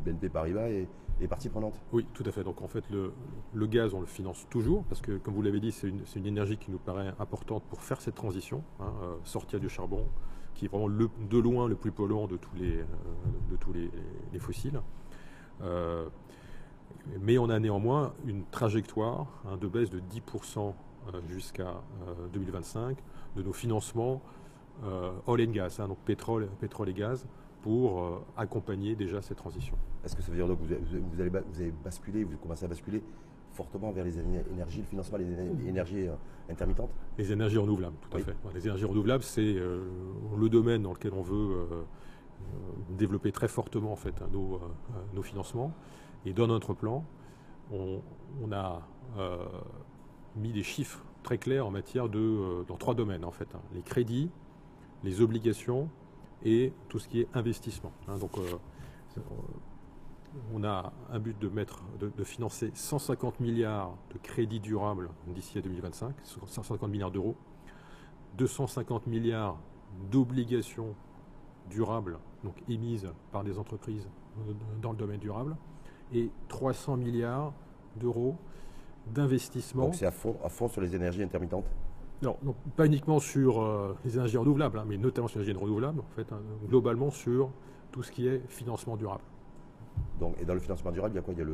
BNP 0.03 0.29
Paribas 0.29 0.67
est, 0.67 0.87
partie 1.29 1.47
prenante? 1.47 1.79
Oui, 1.93 2.07
tout 2.15 2.23
à 2.25 2.31
fait. 2.31 2.43
Donc 2.43 2.63
en 2.63 2.67
fait, 2.67 2.89
le, 2.89 3.13
le, 3.53 3.67
gaz, 3.67 3.93
on 3.93 3.99
le 3.99 4.07
finance 4.07 4.47
toujours, 4.49 4.83
parce 4.85 4.99
que 4.99 5.17
comme 5.19 5.35
vous 5.35 5.43
l'avez 5.43 5.59
dit, 5.59 5.71
c'est 5.71 5.89
une, 5.89 6.01
une, 6.15 6.25
énergie 6.25 6.57
qui 6.57 6.71
nous 6.71 6.79
paraît 6.79 7.13
importante 7.19 7.61
pour 7.69 7.83
faire 7.83 8.01
cette 8.01 8.15
transition, 8.15 8.63
hein, 8.79 8.91
euh, 9.03 9.15
sortir 9.25 9.59
du 9.59 9.69
charbon, 9.69 10.07
qui 10.55 10.65
est 10.65 10.69
vraiment 10.69 10.89
de 10.89 11.37
loin 11.37 11.67
le 11.67 11.75
plus 11.75 11.91
polluant 11.91 12.25
de 12.25 12.37
tous 12.37 12.55
les, 12.55 12.79
euh, 12.79 12.85
de 13.51 13.57
tous 13.57 13.73
les, 13.73 14.39
fossiles. 14.39 14.81
Euh, 15.61 16.07
mais 17.21 17.37
on 17.37 17.49
a 17.49 17.59
néanmoins 17.59 18.13
une 18.25 18.43
trajectoire 18.45 19.27
hein, 19.45 19.57
de 19.57 19.67
baisse 19.67 19.91
de 19.91 19.99
10% 19.99 20.57
euh, 20.57 20.71
jusqu'à 21.27 21.81
2025 22.33 22.97
de 23.35 23.43
nos 23.43 23.53
financements 23.53 24.21
oil 25.27 25.47
and 25.47 25.51
gas, 25.51 25.79
hein, 25.79 25.87
donc 25.87 25.97
pétrole, 25.99 26.47
pétrole 26.59 26.89
et 26.89 26.93
gaz, 26.93 27.25
pour 27.61 28.23
accompagner 28.37 28.95
déjà 28.95 29.21
cette 29.21 29.37
transition. 29.37 29.75
Est-ce 30.03 30.15
que 30.15 30.21
ça 30.21 30.31
veut 30.31 30.37
dire 30.37 30.47
que 30.47 30.51
vous, 30.53 30.65
vous, 31.11 31.21
allez, 31.21 31.29
vous 31.29 31.61
avez 31.61 31.73
basculé, 31.83 32.23
vous 32.23 32.37
commencez 32.37 32.65
à 32.65 32.67
basculer 32.67 33.03
fortement 33.59 33.91
vers 33.91 34.05
les 34.05 34.17
énergies, 34.17 34.79
le 34.79 34.85
financement 34.85 35.17
des 35.17 35.67
énergies 35.67 36.07
euh, 36.07 36.15
intermittentes? 36.49 36.91
Les 37.17 37.31
énergies 37.31 37.57
renouvelables, 37.57 37.97
tout 38.01 38.17
à 38.17 38.21
fait. 38.21 38.35
Les 38.53 38.65
énergies 38.65 38.85
renouvelables, 38.85 39.23
c'est 39.23 39.55
euh, 39.55 39.83
le 40.37 40.49
domaine 40.49 40.83
dans 40.83 40.93
lequel 40.93 41.13
on 41.13 41.21
veut 41.21 41.67
euh, 41.71 41.83
développer 42.97 43.31
très 43.31 43.49
fortement 43.49 43.91
en 43.91 43.97
fait, 43.97 44.21
hein, 44.21 44.29
nos, 44.31 44.59
nos, 45.13 45.21
financements. 45.21 45.73
Et 46.25 46.31
dans 46.31 46.47
notre 46.47 46.73
plan, 46.73 47.03
on, 47.71 48.01
a 48.51 48.81
mis 50.35 50.51
des 50.51 50.63
chiffres 50.63 51.03
très 51.23 51.37
clairs 51.37 51.65
en 51.65 51.71
matière 51.71 52.09
de 52.09 52.63
dans 52.67 52.77
trois 52.77 52.95
domaines 52.95 53.25
en 53.25 53.31
fait 53.31 53.53
hein. 53.55 53.61
les 53.73 53.81
crédits, 53.81 54.29
les 55.03 55.21
obligations 55.21 55.89
et 56.43 56.71
tout 56.87 56.99
ce 56.99 57.07
qui 57.07 57.21
est 57.21 57.27
investissement. 57.33 57.91
Hein. 58.07 58.17
donc 58.17 58.37
on 60.53 60.63
a 60.63 60.93
un 61.11 61.19
but 61.19 61.37
de, 61.39 61.49
mettre, 61.49 61.83
de, 61.99 62.23
financer 62.23 62.71
150 62.73 63.39
milliards 63.39 63.95
de 64.13 64.19
crédits 64.19 64.59
durables 64.59 65.09
d'ici 65.27 65.57
à 65.57 65.61
2025, 65.61 66.15
150 66.45 66.89
milliards 66.89 67.11
d'euros, 67.11 67.35
250 68.37 69.07
milliards 69.07 69.57
d'obligations 70.11 70.95
durables, 71.69 72.19
donc 72.43 72.55
émises 72.67 73.11
par 73.31 73.43
des 73.43 73.57
entreprises 73.57 74.07
dans 74.81 74.91
le 74.91 74.97
domaine 74.97 75.19
durable, 75.19 75.57
et 76.13 76.29
300 76.47 76.97
milliards 76.97 77.53
d'euros 77.95 78.37
d'investissement. 79.07 79.85
Donc 79.85 79.95
c'est 79.95 80.05
à 80.05 80.11
fond, 80.11 80.35
à 80.43 80.49
fond 80.49 80.67
sur 80.67 80.81
les 80.81 80.95
énergies 80.95 81.23
intermittentes? 81.23 81.65
Non, 82.21 82.35
pas 82.75 82.85
uniquement 82.85 83.19
sur 83.19 83.61
euh, 83.61 83.95
les 84.03 84.15
énergies 84.15 84.37
renouvelables, 84.37 84.77
hein, 84.77 84.85
mais 84.87 84.97
notamment 84.97 85.27
sur 85.27 85.39
les 85.39 85.45
énergies 85.45 85.63
renouvelables, 85.63 86.01
en 86.01 86.15
fait, 86.15 86.31
hein, 86.33 86.41
globalement 86.67 87.11
sur 87.11 87.49
tout 87.91 88.03
ce 88.03 88.11
qui 88.11 88.27
est 88.27 88.41
financement 88.49 88.97
durable. 88.97 89.23
Donc, 90.19 90.35
et 90.41 90.45
dans 90.45 90.53
le 90.53 90.59
financement 90.59 90.91
durable, 90.91 91.13
il 91.13 91.17
y 91.17 91.19
a 91.19 91.21
quoi? 91.21 91.33
Il 91.33 91.39
y 91.39 91.43
a 91.43 91.45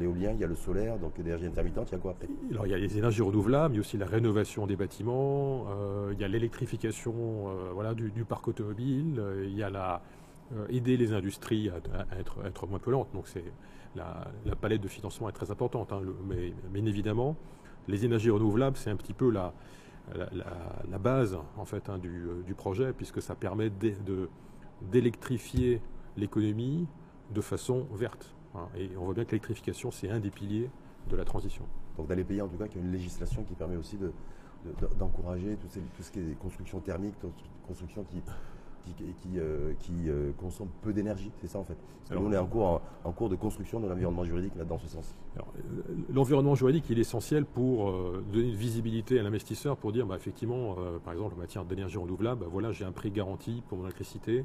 l'éolien, 0.00 0.32
il 0.32 0.40
y 0.40 0.44
a 0.44 0.46
le 0.46 0.54
solaire, 0.54 0.98
donc 0.98 1.16
l'énergie 1.18 1.46
intermittente, 1.46 1.90
il 1.90 1.92
y 1.92 1.94
a 1.96 1.98
quoi 1.98 2.12
après? 2.12 2.28
Alors, 2.50 2.66
il 2.66 2.70
y 2.70 2.74
a 2.74 2.78
les 2.78 2.96
énergies 2.96 3.22
renouvelables, 3.22 3.74
il 3.74 3.76
y 3.76 3.80
a 3.80 3.82
aussi 3.82 3.98
la 3.98 4.06
rénovation 4.06 4.66
des 4.66 4.76
bâtiments, 4.76 5.66
euh, 5.68 6.10
il 6.12 6.20
y 6.20 6.24
a 6.24 6.28
l'électrification 6.28 7.14
euh, 7.14 7.70
voilà, 7.74 7.94
du, 7.94 8.10
parc 8.26 8.48
automobile, 8.48 9.22
il 9.44 9.54
y 9.54 9.62
a 9.62 9.68
la, 9.68 10.02
aider 10.70 10.96
les 10.96 11.12
industries 11.12 11.70
à, 11.70 12.18
être, 12.18 12.38
être, 12.46 12.66
moins 12.66 12.78
polluantes. 12.78 13.08
Donc, 13.12 13.28
c'est 13.28 13.44
la, 13.94 14.56
palette 14.60 14.80
de 14.80 14.88
financement 14.88 15.28
est 15.28 15.32
très 15.32 15.50
importante. 15.50 15.92
Hein, 15.92 16.02
mais 16.26 16.52
bien 16.70 16.84
évidemment, 16.86 17.36
les 17.88 18.04
énergies 18.04 18.30
renouvelables, 18.30 18.76
c'est 18.76 18.90
un 18.90 18.96
petit 18.96 19.14
peu 19.14 19.30
la, 19.30 19.52
base 20.98 21.38
en 21.56 21.64
fait, 21.64 21.88
hein, 21.88 21.98
du, 21.98 22.26
du, 22.46 22.54
projet, 22.54 22.92
puisque 22.92 23.22
ça 23.22 23.34
permet 23.34 23.70
d'électrifier 24.90 25.80
l'économie, 26.16 26.86
de 27.30 27.40
façon 27.40 27.86
verte. 27.92 28.34
Hein. 28.54 28.68
Et 28.76 28.90
on 28.98 29.04
voit 29.04 29.14
bien 29.14 29.24
que 29.24 29.30
l'électrification, 29.30 29.90
c'est 29.90 30.10
un 30.10 30.20
des 30.20 30.30
piliers 30.30 30.70
de 31.08 31.16
la 31.16 31.24
transition. 31.24 31.64
Donc 31.96 32.08
dans 32.08 32.14
les 32.14 32.24
pays, 32.24 32.40
en 32.40 32.48
tout 32.48 32.56
cas, 32.56 32.68
qui 32.68 32.78
a 32.78 32.80
une 32.80 32.92
législation 32.92 33.44
qui 33.44 33.54
permet 33.54 33.76
aussi 33.76 33.98
d'encourager 34.98 35.56
tout, 35.56 35.68
ce 36.02 36.10
qui 36.10 36.20
est 36.20 36.38
construction 36.38 36.80
thermique, 36.80 37.14
construction 37.66 38.04
qui, 38.04 38.22
qui, 38.92 39.38
euh, 39.38 39.72
euh, 40.06 40.32
consomme 40.38 40.68
peu 40.82 40.92
d'énergie, 40.92 41.30
c'est 41.40 41.46
ça 41.46 41.58
en 41.58 41.64
fait. 41.64 41.76
nous, 42.10 42.18
on 42.18 42.32
est 42.32 42.36
en 42.36 42.46
cours, 42.46 42.80
en, 43.04 43.12
cours 43.12 43.28
de 43.28 43.36
construction 43.36 43.80
de 43.80 43.88
l'environnement 43.88 44.24
juridique 44.24 44.54
là, 44.56 44.64
dans 44.64 44.78
ce 44.78 44.88
sens. 44.88 45.14
Euh, 45.36 45.40
l'environnement 46.12 46.54
juridique, 46.54 46.84
il 46.90 46.98
est 46.98 47.02
essentiel 47.02 47.44
pour 47.44 47.92
donner 48.32 48.48
une 48.48 48.54
visibilité 48.54 49.18
à 49.18 49.22
l'investisseur, 49.22 49.76
pour 49.76 49.92
dire, 49.92 50.06
bah, 50.06 50.16
effectivement, 50.16 50.76
par 51.04 51.12
exemple, 51.12 51.34
en 51.34 51.38
matière 51.38 51.64
d'énergie 51.64 51.98
renouvelable, 51.98 52.42
bah, 52.42 52.46
voilà, 52.50 52.72
j'ai 52.72 52.84
un 52.84 52.92
prix 52.92 53.10
garanti 53.10 53.62
pour 53.68 53.78
mon 53.78 53.84
électricité. 53.84 54.44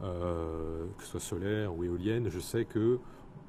Euh, 0.00 0.86
que 0.96 1.02
ce 1.02 1.10
soit 1.10 1.20
solaire 1.20 1.76
ou 1.76 1.82
éolienne, 1.82 2.28
je 2.28 2.38
sais 2.38 2.64
que 2.64 3.00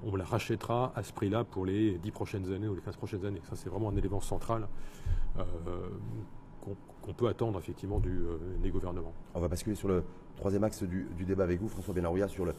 on 0.04 0.16
la 0.16 0.24
rachètera 0.24 0.92
à 0.96 1.04
ce 1.04 1.14
prix-là 1.14 1.44
pour 1.44 1.64
les 1.64 2.00
10 2.00 2.12
prochaines 2.12 2.52
années 2.52 2.68
ou 2.68 2.74
les 2.74 2.82
15 2.82 2.96
prochaines 2.98 3.26
années. 3.26 3.42
Ça, 3.44 3.56
c'est 3.56 3.70
vraiment 3.70 3.90
un 3.90 3.96
élément 3.96 4.22
central 4.22 4.68
euh, 5.38 5.44
qu'on 7.02 7.14
peut 7.14 7.28
attendre 7.28 7.60
effectivement 7.60 8.00
du, 8.00 8.20
euh, 8.20 8.38
des 8.62 8.70
gouvernements. 8.70 9.14
On 9.34 9.40
va 9.40 9.48
basculer 9.48 9.76
sur 9.76 9.88
le 9.88 10.04
troisième 10.36 10.64
axe 10.64 10.84
du, 10.84 11.08
débat 11.26 11.44
avec 11.44 11.60
vous, 11.60 11.68
François 11.68 11.94
Benarouia, 11.94 12.28
sur 12.28 12.46
le, 12.46 12.54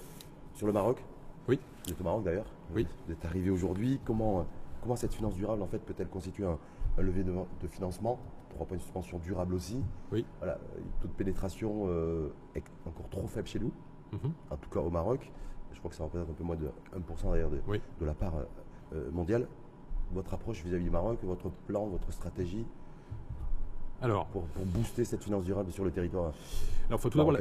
sur 0.55 0.66
le 0.66 0.72
Maroc. 0.72 1.03
Oui. 1.48 1.59
Vous 1.85 1.92
êtes 1.92 2.00
au 2.00 2.05
Maroc 2.05 2.24
d'ailleurs. 2.24 2.46
Oui. 2.74 2.87
Vous 3.07 3.12
êtes 3.12 3.24
arrivé 3.24 3.50
aujourd'hui. 3.50 4.00
Comment, 4.05 4.46
comment 4.83 4.96
cette 4.96 5.14
finance 5.14 5.35
durable 5.35 5.62
en 5.62 5.66
fait 5.66 5.79
peut-elle 5.79 6.09
constituer 6.09 6.44
un, 6.44 6.59
un 6.98 7.03
levier 7.03 7.24
de, 7.24 7.33
de 7.33 7.68
financement 7.68 8.18
trois 8.50 8.66
points 8.66 8.76
de 8.76 8.83
suspension 8.83 9.18
durable 9.18 9.55
aussi. 9.55 9.83
Oui. 10.12 10.24
Voilà, 10.38 10.59
taux 11.00 11.09
de 11.09 11.12
pénétration 11.12 11.85
euh, 11.87 12.29
est 12.55 12.64
encore 12.87 13.09
trop 13.09 13.26
faible 13.26 13.48
chez 13.48 13.59
nous, 13.59 13.72
mhm. 14.12 14.33
en 14.50 14.57
tout 14.57 14.68
cas 14.68 14.81
au 14.81 14.90
Maroc. 14.90 15.33
Je 15.72 15.79
crois 15.79 15.90
que 15.90 15.96
ça 15.96 16.05
représente 16.05 16.29
un 16.29 16.35
peu 16.35 16.44
moins 16.44 16.57
de 16.57 16.66
1% 16.94 17.31
d'ailleurs 17.31 17.50
de, 17.50 17.61
de, 18.00 18.05
la 18.05 18.14
part 18.14 18.37
euh, 18.37 18.44
euh, 18.94 19.11
mondiale. 19.12 19.46
Votre 20.12 20.35
approche 20.35 20.62
vis-à-vis 20.62 20.85
du 20.85 20.90
Maroc, 20.90 21.18
votre 21.22 21.48
plan, 21.48 21.87
votre 21.87 22.12
stratégie 22.12 22.66
alors, 24.03 24.27
pour, 24.27 24.45
booster 24.67 25.05
cette 25.05 25.23
finance 25.23 25.45
durable 25.45 25.71
sur 25.73 25.85
le 25.85 25.91
territoire 25.91 26.33
Alors, 26.89 27.01
faut 27.01 27.11
tout 27.11 27.19
d'abord, 27.19 27.37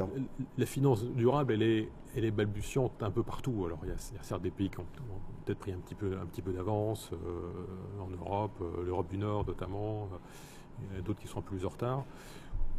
la, 0.58 0.65
finance 0.65 1.04
durable, 1.04 1.54
elle 1.54 1.63
est, 1.63 1.89
elle 2.15 2.26
est 2.26 2.32
balbutiante 2.32 3.02
un 3.02 3.12
peu 3.12 3.24
partout. 3.24 3.63
Alors, 3.65 3.80
il 3.84 3.89
y 3.89 3.91
a, 3.91 4.24
certes 4.24 4.41
des 4.41 4.52
pays 4.52 4.69
qui 4.69 4.80
ont, 4.80 4.86
peut-être 5.45 5.60
pris 5.60 5.72
un 5.72 5.78
petit 5.78 5.95
peu, 5.95 6.17
un 6.22 6.26
petit 6.26 6.41
peu 6.41 6.52
d'avance, 6.52 7.12
en 8.00 8.10
Europe, 8.10 8.62
l'Europe 8.86 9.10
du 9.10 9.17
Nord 9.17 9.45
notamment, 9.48 10.10
il 10.80 10.93
y 10.93 10.98
en 10.98 11.00
a 11.00 11.02
d'autres 11.02 11.19
qui 11.19 11.28
sont 11.28 11.41
plus 11.41 11.65
en 11.65 11.69
retard. 11.69 12.04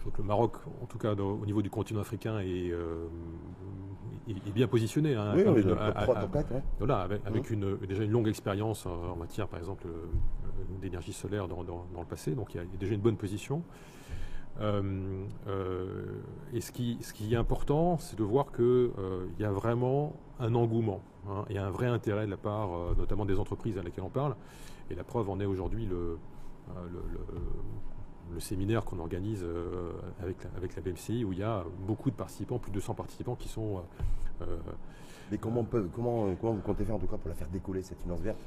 Je 0.00 0.04
crois 0.06 0.16
que 0.16 0.22
le 0.22 0.28
Maroc, 0.28 0.56
en 0.80 0.86
tout 0.86 0.96
cas 0.96 1.12
au 1.12 1.44
niveau 1.44 1.60
du 1.60 1.68
continent 1.68 2.00
africain, 2.00 2.38
est, 2.40 2.70
euh, 2.70 3.06
bien 4.54 4.66
positionné. 4.66 5.14
Hein, 5.14 5.34
oui, 5.36 5.42
oui, 5.46 5.62
Voilà, 6.78 7.06
avec, 7.26 7.50
une, 7.50 7.76
déjà 7.86 8.04
une 8.04 8.10
longue 8.10 8.28
expérience 8.28 8.86
en, 8.86 9.14
matière, 9.14 9.46
par 9.46 9.58
exemple, 9.58 9.86
euh, 9.88 10.06
d'énergie 10.80 11.12
solaire 11.12 11.48
dans, 11.48 11.60
le 11.60 12.06
passé, 12.08 12.34
donc 12.34 12.54
il 12.54 12.56
y 12.56 12.60
a 12.60 12.64
déjà 12.78 12.94
une 12.94 13.02
bonne 13.02 13.18
position. 13.18 13.62
Euh, 14.62 15.26
et 16.54 16.62
ce 16.62 16.72
qui, 16.72 16.96
ce 17.02 17.12
qui 17.12 17.34
est 17.34 17.36
important, 17.36 17.98
c'est 17.98 18.18
de 18.18 18.24
voir 18.24 18.52
qu'il 18.52 18.90
y 19.38 19.44
a 19.44 19.52
vraiment 19.52 20.16
un 20.38 20.54
engouement 20.54 21.02
hein, 21.28 21.44
et 21.50 21.58
un 21.58 21.68
vrai 21.68 21.88
intérêt 21.88 22.24
de 22.24 22.30
la 22.30 22.38
part 22.38 22.70
notamment 22.96 23.26
des 23.26 23.38
entreprises 23.38 23.76
à 23.76 23.82
laquelle 23.82 24.04
on 24.04 24.08
parle. 24.08 24.34
Et 24.88 24.94
la 24.94 25.04
preuve 25.04 25.28
en 25.28 25.40
est 25.40 25.46
aujourd'hui 25.46 25.84
le, 25.84 26.16
le, 26.90 27.02
le 27.12 27.20
séminaire 28.38 28.84
qu'on 28.84 28.98
organise 28.98 29.42
euh, 29.42 29.92
avec, 30.22 30.36
avec 30.56 30.76
la 30.76 30.82
BMCI 30.82 31.24
où 31.24 31.32
il 31.32 31.38
y 31.38 31.42
a 31.42 31.64
beaucoup 31.86 32.10
de 32.10 32.16
participants, 32.16 32.58
plus 32.58 32.72
de 32.72 32.80
100 32.80 32.94
participants 32.94 33.34
qui 33.34 33.48
sont. 33.48 33.78
Euh, 33.78 34.44
euh, 34.44 34.56
Mais 35.30 35.38
comment, 35.38 35.64
peut, 35.64 35.88
comment, 35.94 36.34
comment 36.40 36.52
vous 36.52 36.60
comptez 36.60 36.84
faire 36.84 36.94
en 36.94 36.98
tout 36.98 37.06
cas 37.06 37.16
pour 37.16 37.28
la 37.28 37.34
faire 37.34 37.48
décoller 37.48 37.82
cette 37.82 38.00
finance 38.00 38.20
verte 38.20 38.38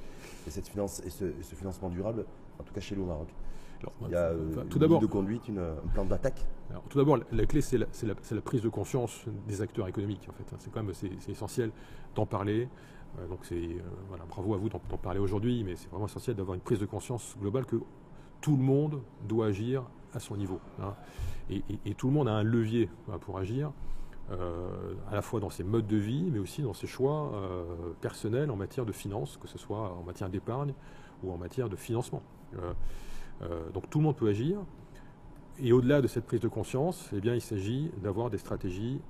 et 0.48 0.50
cette 0.50 0.68
finance 0.68 1.02
et 1.06 1.10
ce, 1.10 1.56
financement 1.56 1.90
durable, 1.90 2.26
en 2.60 2.64
tout 2.64 2.74
cas 2.74 2.82
chez 2.82 2.96
nous 2.96 3.04
au 3.04 3.08
Maroc? 3.08 3.28
Il 4.06 4.12
y 4.12 4.16
a 4.16 4.32
tout 4.70 4.80
une 4.80 5.00
de 5.00 5.06
conduite, 5.08 5.50
une, 5.50 5.60
un 5.60 5.88
plan 5.94 6.06
d'attaque. 6.06 6.46
Tout 6.90 6.98
d'abord, 6.98 7.20
la 7.34 7.46
clé, 7.46 7.60
c'est 7.60 7.78
la, 7.78 7.86
la, 8.08 8.42
prise 8.42 8.62
de 8.62 8.70
conscience 8.70 9.26
des 9.46 9.62
acteurs 9.62 9.90
économiques. 9.90 10.26
En 10.30 10.32
fait, 10.32 10.56
c'est 10.60 10.72
quand 10.72 10.82
même 10.82 10.94
c'est, 10.94 11.30
essentiel 11.30 11.70
d'en 12.16 12.26
parler. 12.26 12.70
donc 13.30 13.40
c'est 13.44 13.76
voilà, 14.08 14.24
bravo 14.24 14.54
à 14.54 14.58
vous 14.58 14.70
d'en, 14.70 14.80
parler 14.80 15.20
aujourd'hui, 15.20 15.66
mais 15.66 15.76
c'est 15.76 15.90
vraiment 15.90 16.06
essentiel 16.06 16.38
d'avoir 16.38 16.56
une 16.56 16.62
prise 16.62 16.80
de 16.80 16.86
conscience 16.86 17.36
globale 17.42 17.66
que 17.66 17.76
tout 18.44 18.58
le 18.58 18.62
monde 18.62 19.02
doit 19.26 19.48
agir 19.48 19.84
à 20.14 20.20
son 20.20 20.36
niveau. 20.36 20.60
Hein. 20.80 20.94
Et, 21.50 21.94
tout 21.96 22.08
le 22.08 22.14
monde 22.14 22.28
a 22.28 22.34
un 22.34 22.44
levier 22.44 22.90
hein, 23.10 23.18
pour 23.18 23.40
agir, 23.40 23.72
euh, 24.32 24.94
à 25.10 25.16
la 25.16 25.22
fois 25.22 25.40
dans 25.40 25.50
ses 25.50 25.64
modes 25.64 25.88
de 25.88 25.96
vie, 25.96 26.30
mais 26.30 26.40
aussi 26.40 26.62
dans 26.62 26.74
ses 26.74 26.86
choix 26.86 27.32
euh, 27.34 27.64
personnels 28.02 28.52
en 28.52 28.58
matière 28.58 28.86
de 28.86 28.92
finances, 28.92 29.38
que 29.38 29.48
ce 29.48 29.58
soit 29.58 29.96
en 29.98 30.04
matière 30.04 30.30
d'épargne 30.30 30.74
ou 31.24 31.32
en 31.32 31.38
matière 31.38 31.70
de 31.70 31.78
financement. 31.78 32.22
Euh, 33.42 33.72
donc 33.72 33.90
tout 33.90 34.00
le 34.00 34.04
monde 34.04 34.18
peut 34.18 34.28
agir. 34.28 34.60
Et 35.60 35.72
au-delà 35.72 36.02
de 36.02 36.08
cette 36.08 36.26
prise 36.26 36.42
de 36.42 36.50
conscience, 36.50 37.10
eh 37.14 37.22
bien, 37.22 37.36
il 37.36 37.42
s'agit 37.42 37.92
d'avoir 38.02 38.30
des 38.30 38.38
stratégies 38.38 39.02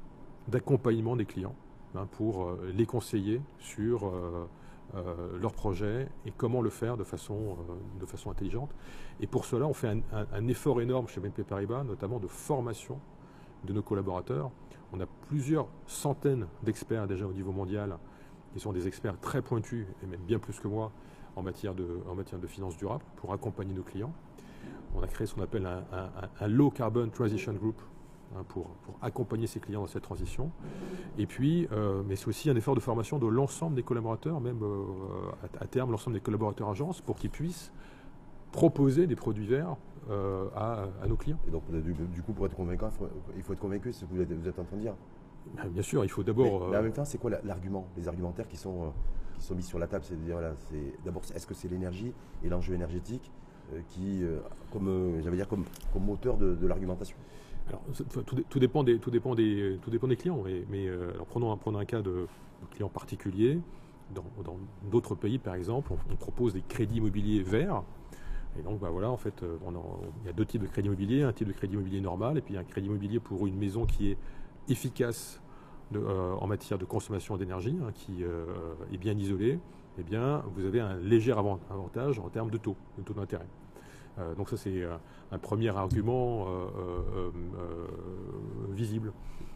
d'accompagnement 0.47 1.15
des 1.15 1.25
clients 1.25 1.55
hein, 1.95 2.07
pour 2.11 2.51
les 2.73 2.85
conseiller 2.85 3.41
sur 3.57 4.11
euh, 4.95 5.39
leur 5.39 5.53
projet 5.53 6.07
et 6.25 6.31
comment 6.35 6.61
le 6.61 6.69
faire 6.69 6.97
de 6.97 7.03
façon, 7.03 7.35
euh, 7.35 7.99
de 7.99 8.05
façon 8.05 8.29
intelligente. 8.29 8.69
Et 9.19 9.25
pour 9.27 9.45
cela, 9.45 9.65
on 9.65 9.73
fait 9.73 9.87
un, 10.11 10.47
effort 10.47 10.81
énorme 10.81 11.07
chez 11.07 11.19
BNP 11.19 11.43
Paribas, 11.43 11.83
notamment 11.83 12.19
de 12.19 12.27
formation 12.27 12.99
de 13.63 13.73
nos 13.73 13.81
collaborateurs. 13.81 14.51
On 14.91 14.99
a 14.99 15.07
plusieurs 15.27 15.67
centaines 15.87 16.45
d'experts 16.61 17.07
déjà 17.07 17.25
au 17.25 17.33
niveau 17.33 17.51
mondial, 17.51 17.97
qui 18.53 18.59
sont 18.59 18.71
des 18.71 18.87
experts 18.87 19.19
très 19.19 19.41
pointus, 19.41 19.87
et 20.03 20.05
même 20.05 20.21
bien 20.21 20.37
plus 20.37 20.59
que 20.59 20.67
moi, 20.67 20.91
en 21.35 21.41
matière 21.41 21.73
de, 21.73 21.99
en 22.07 22.13
matière 22.13 22.39
de 22.39 22.45
finances 22.45 22.77
durables, 22.77 23.05
pour 23.15 23.33
accompagner 23.33 23.73
nos 23.73 23.81
clients. 23.81 24.13
On 24.93 25.01
a 25.01 25.07
créé 25.07 25.25
ce 25.25 25.33
qu'on 25.33 25.41
appelle 25.41 25.65
un, 25.65 25.83
un 26.39 26.47
Low 26.47 26.69
Carbon 26.69 27.09
Transition 27.09 27.53
Group, 27.53 27.81
Hein, 28.35 28.43
pour, 28.47 28.67
accompagner 29.01 29.47
ses 29.47 29.59
clients 29.59 29.81
dans 29.81 29.87
cette 29.87 30.03
transition. 30.03 30.51
Et 31.17 31.25
puis, 31.25 31.67
euh, 31.71 32.03
mais 32.07 32.15
c'est 32.15 32.27
aussi 32.27 32.49
un 32.49 32.55
effort 32.55 32.73
de 32.73 32.79
formation 32.79 33.19
de 33.19 33.27
l'ensemble 33.27 33.75
des 33.75 33.83
collaborateurs, 33.83 34.39
même 34.39 34.63
euh, 34.63 34.85
à, 35.59 35.67
terme 35.67 35.91
l'ensemble 35.91 36.15
des 36.15 36.21
collaborateurs 36.21 36.69
agences, 36.69 37.01
pour 37.01 37.17
qu'ils 37.17 37.29
puissent 37.29 37.71
proposer 38.51 39.07
des 39.07 39.15
produits 39.15 39.45
verts 39.45 39.75
euh, 40.09 40.47
à, 40.55 41.07
nos 41.07 41.15
clients. 41.15 41.39
Et 41.47 41.51
donc, 41.51 41.63
du, 41.69 42.21
coup, 42.23 42.33
pour 42.33 42.45
être 42.45 42.55
convaincant, 42.55 42.89
il 43.35 43.43
faut, 43.43 43.53
être 43.53 43.59
convaincu, 43.59 43.91
c'est 43.91 44.01
ce 44.01 44.05
que 44.05 44.13
vous 44.13 44.47
êtes, 44.47 44.59
en 44.59 44.63
train 44.63 44.77
de 44.77 44.81
dire. 44.81 44.95
Ben, 45.55 45.67
bien 45.67 45.83
sûr, 45.83 46.03
il 46.05 46.09
faut 46.09 46.23
d'abord. 46.23 46.69
Mais, 46.69 46.77
en 46.77 46.83
même 46.83 46.93
temps, 46.93 47.05
c'est 47.05 47.17
quoi 47.17 47.31
l'argument, 47.43 47.87
les 47.97 48.07
argumentaires 48.07 48.47
qui 48.47 48.57
sont, 48.57 48.93
qui 49.37 49.43
sont 49.43 49.55
mis 49.55 49.63
sur 49.63 49.79
la 49.79 49.87
table? 49.87 50.05
C'est 50.07 50.15
dire, 50.15 50.35
voilà, 50.35 50.53
d'abord, 51.03 51.23
est-ce 51.35 51.45
que 51.45 51.53
c'est 51.53 51.67
l'énergie 51.67 52.13
et 52.43 52.49
l'enjeu 52.49 52.73
énergétique 52.73 53.31
qui, 53.89 54.23
comme, 54.71 55.19
j'allais 55.21 55.37
dire, 55.37 55.47
comme, 55.47 55.65
comme 55.91 56.05
moteur 56.05 56.37
de, 56.37 56.55
de 56.55 56.67
l'argumentation? 56.67 57.17
Alors, 57.67 57.81
tout, 58.49 58.59
dépend 58.59 58.83
des, 58.83 58.99
tout, 58.99 59.09
dépend 59.09 59.35
des, 59.35 59.79
tout 59.81 59.89
dépend 59.89 60.07
des 60.07 60.15
clients. 60.15 60.43
Mais, 60.69 60.87
euh, 60.87 61.11
alors 61.13 61.25
prenons, 61.27 61.51
un, 61.51 61.75
un 61.75 61.85
cas 61.85 62.01
de, 62.01 62.27
client 62.71 62.89
particulier. 62.89 63.59
dans 64.13 64.57
d'autres 64.91 65.15
pays, 65.15 65.37
par 65.37 65.55
exemple, 65.55 65.91
on, 66.11 66.15
propose 66.15 66.53
des 66.53 66.61
crédits 66.61 66.97
immobiliers 66.97 67.43
verts. 67.43 67.83
Et 68.59 68.61
donc, 68.61 68.79
bah 68.79 68.89
voilà, 68.91 69.09
en 69.09 69.17
fait, 69.17 69.41
euh, 69.43 69.57
il 70.21 70.27
y 70.27 70.29
a 70.29 70.33
deux 70.33 70.45
types 70.45 70.61
de 70.61 70.67
crédits 70.67 70.87
immobiliers. 70.87 71.23
Un 71.23 71.33
type 71.33 71.47
de 71.47 71.53
crédit 71.53 71.73
immobilier 71.73 72.01
normal 72.01 72.37
et 72.37 72.41
puis 72.41 72.57
un 72.57 72.63
crédit 72.63 72.87
immobilier 72.87 73.19
pour 73.19 73.47
une 73.47 73.57
maison 73.57 73.85
qui 73.85 74.11
est 74.11 74.17
efficace 74.69 75.41
euh, 75.95 76.33
en 76.33 76.47
matière 76.47 76.77
de 76.77 76.85
consommation 76.85 77.37
d'énergie, 77.37 77.77
hein, 77.81 77.91
qui 77.93 78.23
est 78.23 78.97
bien 78.97 79.17
isolée. 79.17 79.59
Eh 79.99 80.03
bien, 80.03 80.43
vous 80.55 80.65
avez 80.65 80.79
un 80.79 80.97
léger 80.97 81.31
avantage 81.31 82.19
en 82.19 82.29
termes 82.29 82.49
de 82.49 82.57
taux, 82.57 82.75
de 82.97 83.03
taux 83.03 83.13
d'intérêt. 83.13 83.47
Donc 84.37 84.49
ça, 84.49 84.57
c'est 84.57 84.83
un 85.31 85.37
premier 85.39 85.69
argument 85.69 86.47
visible. 88.71 89.11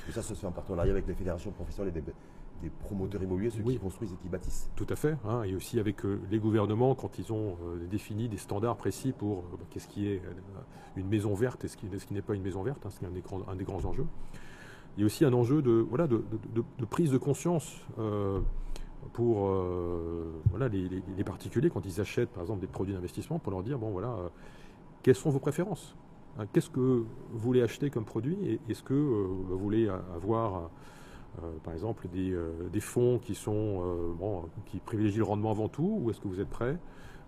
Et 0.07 0.11
ça, 0.11 0.21
ça 0.21 0.33
se 0.33 0.39
fait 0.39 0.47
en 0.47 0.51
partenariat 0.51 0.91
avec 0.91 1.07
les 1.07 1.13
fédérations 1.13 1.51
professionnelles 1.51 1.93
des, 1.93 2.03
des 2.61 2.69
promoteurs 2.69 3.21
immobiliers, 3.21 3.49
ceux 3.49 3.61
qui 3.61 3.77
construisent 3.77 4.13
et 4.13 4.17
qui 4.17 4.29
bâtissent. 4.29 4.69
Tout 4.75 4.87
à 4.89 4.95
fait, 4.95 5.15
hein, 5.25 5.43
et 5.43 5.55
aussi 5.55 5.79
avec 5.79 6.05
euh, 6.05 6.19
les 6.31 6.39
gouvernements 6.39 6.95
quand 6.95 7.19
ils 7.19 7.31
ont 7.31 7.57
euh, 7.63 7.85
défini 7.89 8.27
des 8.29 8.37
standards 8.37 8.77
précis 8.77 9.11
pour 9.11 9.39
euh, 9.39 9.57
bah, 9.57 9.65
qu'est-ce 9.69 9.87
qui 9.87 10.07
est 10.07 10.21
une 10.95 11.07
maison 11.07 11.33
verte 11.35 11.63
et 11.65 11.67
ce 11.67 11.77
qui, 11.77 11.87
n'est 12.11 12.21
pas 12.21 12.33
une 12.33 12.41
maison 12.41 12.63
verte, 12.63 12.85
hein, 12.85 12.89
c'est 12.89 13.05
un, 13.05 13.51
un, 13.51 13.55
des 13.55 13.63
grands 13.63 13.85
enjeux. 13.85 14.05
Il 14.97 15.01
y 15.01 15.03
a 15.03 15.05
aussi 15.05 15.25
un 15.25 15.33
enjeu 15.33 15.61
de, 15.61 15.85
voilà, 15.87 16.07
de, 16.07 16.23
prise 16.89 17.11
de 17.11 17.19
conscience 17.19 17.81
pour 19.13 19.49
voilà, 20.49 20.67
les, 20.67 21.23
particuliers 21.23 21.69
quand 21.69 21.85
ils 21.85 22.01
achètent 22.01 22.29
par 22.29 22.43
exemple 22.43 22.61
des 22.61 22.67
produits 22.67 22.93
d'investissement, 22.93 23.39
pour 23.39 23.51
leur 23.51 23.63
dire, 23.63 23.79
bon 23.79 23.89
voilà, 23.89 24.15
quelles 25.03 25.15
sont 25.15 25.29
vos 25.29 25.39
préférences 25.39 25.95
hein, 26.37 26.45
Qu'est-ce 26.53 26.69
que 26.69 26.79
vous 26.79 27.39
voulez 27.39 27.61
acheter 27.61 27.89
comme 27.89 28.05
produit 28.05 28.59
Est-ce 28.69 28.83
que 28.83 28.93
vous 28.93 29.57
voulez 29.57 29.87
avoir 29.87 30.69
euh, 31.43 31.51
par 31.63 31.73
exemple 31.73 32.07
des, 32.07 32.31
euh, 32.31 32.67
des, 32.71 32.79
fonds 32.79 33.19
qui, 33.19 33.35
sont, 33.35 33.83
euh, 33.83 34.13
bon, 34.17 34.45
qui 34.65 34.79
privilégient 34.79 35.19
le 35.19 35.25
rendement 35.25 35.51
avant 35.51 35.67
tout, 35.67 35.99
ou 36.01 36.09
est-ce 36.09 36.19
que 36.19 36.27
vous 36.27 36.39
êtes 36.39 36.49
prêt 36.49 36.77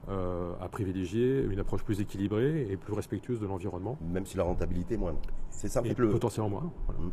à 0.08 0.67
privilégier 0.69 1.43
une 1.43 1.60
approche 1.60 1.84
plus 1.84 2.01
équilibrée 2.01 2.65
et 2.71 2.77
plus 2.77 2.93
respectueuse 2.93 3.39
de 3.39 3.45
l'environnement? 3.45 3.95
Même 4.01 4.25
si 4.25 4.38
la 4.38 4.43
rentabilité 4.43 4.95
est 4.95 4.97
moindre. 4.97 5.19
C'est 5.51 5.67
ça, 5.67 5.84
le... 5.84 6.10
potentiellement 6.10 6.49
moins. 6.49 6.71
Mmh. 6.97 7.10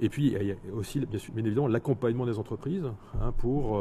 Et 0.00 0.08
puis, 0.08 0.34
il 0.38 0.46
y 0.46 0.52
a 0.52 0.74
aussi, 0.74 1.00
bien, 1.00 1.20
évidemment, 1.38 1.68
l'accompagnement 1.68 2.26
des 2.26 2.38
entreprises 2.38 2.86
hein, 3.20 3.32
pour 3.38 3.80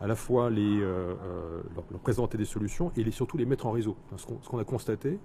à 0.00 0.06
la 0.06 0.14
fois 0.14 0.48
les, 0.48 0.78
leur, 0.78 2.00
présenter 2.02 2.38
des 2.38 2.44
solutions 2.44 2.92
et 2.96 3.02
les, 3.02 3.10
surtout 3.10 3.36
les 3.36 3.46
mettre 3.46 3.66
en 3.66 3.72
réseau. 3.72 3.96
Ce 4.16 4.48
qu'on 4.48 4.58
a 4.58 4.64
constaté, 4.64 5.18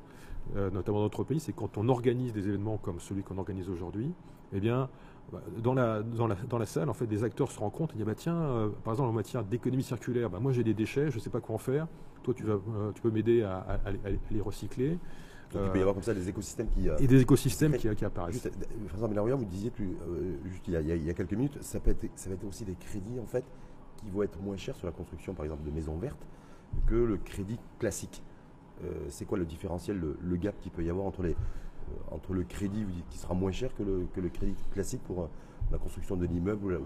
notamment 0.56 0.98
dans 0.98 1.04
notre 1.04 1.24
pays, 1.24 1.40
c'est 1.40 1.54
quand 1.54 1.78
on 1.78 1.90
organise 1.90 2.34
des 2.34 2.48
événements 2.48 2.78
comme 2.78 3.00
celui 3.00 3.24
qu'on 3.24 3.38
organise 3.38 3.70
aujourd'hui, 3.70 4.12
eh 4.54 4.60
bien, 4.60 4.90
bah, 5.32 5.42
dans 5.58 5.74
la, 5.74 6.04
dans, 6.04 6.28
la, 6.28 6.36
dans 6.36 6.58
la, 6.58 6.66
salle, 6.66 6.90
en 6.90 6.94
fait, 6.94 7.08
des 7.08 7.24
acteurs 7.24 7.52
se 7.52 7.60
rendent 7.60 7.72
compte 7.72 7.92
et 7.94 7.98
disent 7.98 8.06
bah, 8.06 8.16
tiens, 8.16 8.36
euh, 8.36 8.70
par 8.84 8.94
exemple, 8.94 9.10
en 9.10 9.14
matière 9.14 9.44
d'économie 9.44 9.84
circulaire, 9.84 10.30
bah, 10.30 10.40
moi 10.40 10.52
j'ai 10.52 10.64
des 10.64 10.74
déchets, 10.74 11.10
je 11.10 11.16
ne 11.16 11.22
sais 11.22 11.30
pas 11.30 11.40
quoi 11.40 11.56
en 11.56 11.60
faire. 11.60 11.88
Toi, 12.24 12.34
tu, 12.34 12.44
vas, 12.44 12.54
euh, 12.54 12.92
tu 12.94 13.02
peux 13.02 13.10
m'aider 13.10 13.42
à, 13.42 13.80
les 14.32 14.42
recycler. 14.42 14.98
Il 15.54 15.72
peut 15.72 15.78
y 15.78 15.82
avoir 15.82 15.96
comme 15.96 16.04
ça 16.04 16.14
des 16.14 16.30
écosystèmes 16.30 16.68
qui. 16.70 16.90
Euh, 16.90 16.98
et 16.98 17.08
des 17.08 17.22
écosystèmes 17.22 17.74
qui, 17.78 17.94
qui, 17.96 18.06
apparaissent. 18.06 18.34
Juste, 18.34 18.52
François 18.88 19.08
Mélarouillard, 19.08 19.38
vous 19.38 19.46
disiez 19.46 19.70
plus, 19.70 19.96
juste 20.46 20.68
il 20.68 20.74
y, 20.74 20.78
a, 20.78 20.82
il 20.82 21.04
y, 21.04 21.10
a, 21.10 21.14
quelques 21.14 21.34
minutes, 21.34 21.58
ça, 21.62 21.80
peut 21.80 21.92
être, 21.92 22.06
ça 22.16 22.30
va 22.30 22.36
être 22.36 22.46
aussi 22.46 22.66
des 22.66 22.76
crédits 22.76 23.20
en 23.22 23.26
fait 23.26 23.44
qui 23.98 24.10
vont 24.10 24.24
être 24.24 24.40
moins 24.42 24.58
chers 24.58 24.76
sur 24.76 24.88
la 24.88 24.94
construction, 24.94 25.34
par 25.34 25.46
exemple, 25.46 25.64
de 25.64 25.72
maisons 25.72 25.98
vertes 25.98 26.26
que 26.88 26.96
le 26.96 27.18
crédit 27.18 27.60
classique. 27.80 28.24
c'est 29.10 29.26
quoi 29.26 29.38
le 29.38 29.46
différentiel, 29.46 29.98
le, 29.98 30.18
le 30.22 30.36
gap 30.36 30.60
qu'il 30.60 30.72
peut 30.72 30.84
y 30.84 30.90
avoir 30.90 31.06
entre 31.06 31.24
les, 31.24 31.36
euh, 31.90 32.16
entre 32.16 32.34
le 32.34 32.44
crédit 32.44 32.86
qui 33.10 33.18
sera 33.18 33.34
moins 33.34 33.52
cher 33.52 33.74
que 33.76 33.84
le, 33.84 34.08
que 34.14 34.22
le 34.22 34.30
crédit 34.30 34.56
classique 34.72 35.02
pour 35.04 35.22
euh, 35.22 35.28
la 35.72 35.78
construction 35.78 36.16
d'un 36.16 36.32
immeuble 36.32 36.80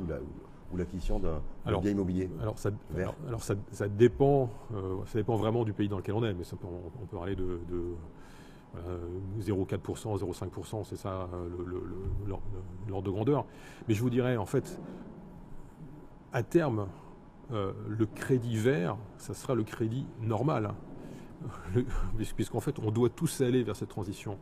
ou 0.71 0.77
l'acquisition 0.77 1.19
d'un 1.19 1.41
bien 1.65 1.91
immobilier 1.91 2.29
Alors, 2.41 2.57
ça, 2.57 2.71
alors, 3.27 3.43
ça, 3.43 3.55
ça, 3.71 3.87
dépend, 3.87 4.49
euh, 4.73 4.97
ça 5.05 5.19
dépend 5.19 5.35
vraiment 5.35 5.63
du 5.63 5.73
pays 5.73 5.89
dans 5.89 5.97
lequel 5.97 6.15
on 6.15 6.23
est, 6.23 6.33
mais 6.33 6.43
on, 6.63 7.05
peut 7.05 7.17
parler 7.17 7.35
de, 7.35 7.59
0,4%, 9.39 10.19
0,5%, 10.19 10.83
c'est 10.83 10.97
ça 10.97 11.29
l'ordre 12.87 13.05
de 13.05 13.11
grandeur. 13.11 13.45
Mais 13.87 13.93
je 13.93 14.01
vous 14.01 14.09
dirais, 14.09 14.37
en 14.37 14.45
fait, 14.45 14.79
à 16.33 16.43
terme, 16.43 16.87
le 17.51 18.05
crédit 18.05 18.57
vert, 18.57 18.97
ça 19.17 19.33
sera 19.33 19.55
le 19.55 19.63
crédit 19.63 20.05
normal. 20.21 20.73
Puisqu'en 22.35 22.59
fait, 22.59 22.79
on 22.79 22.91
doit 22.91 23.09
tous 23.09 23.41
aller 23.41 23.63
vers 23.63 23.75
cette 23.75 23.89
transition. 23.89 24.37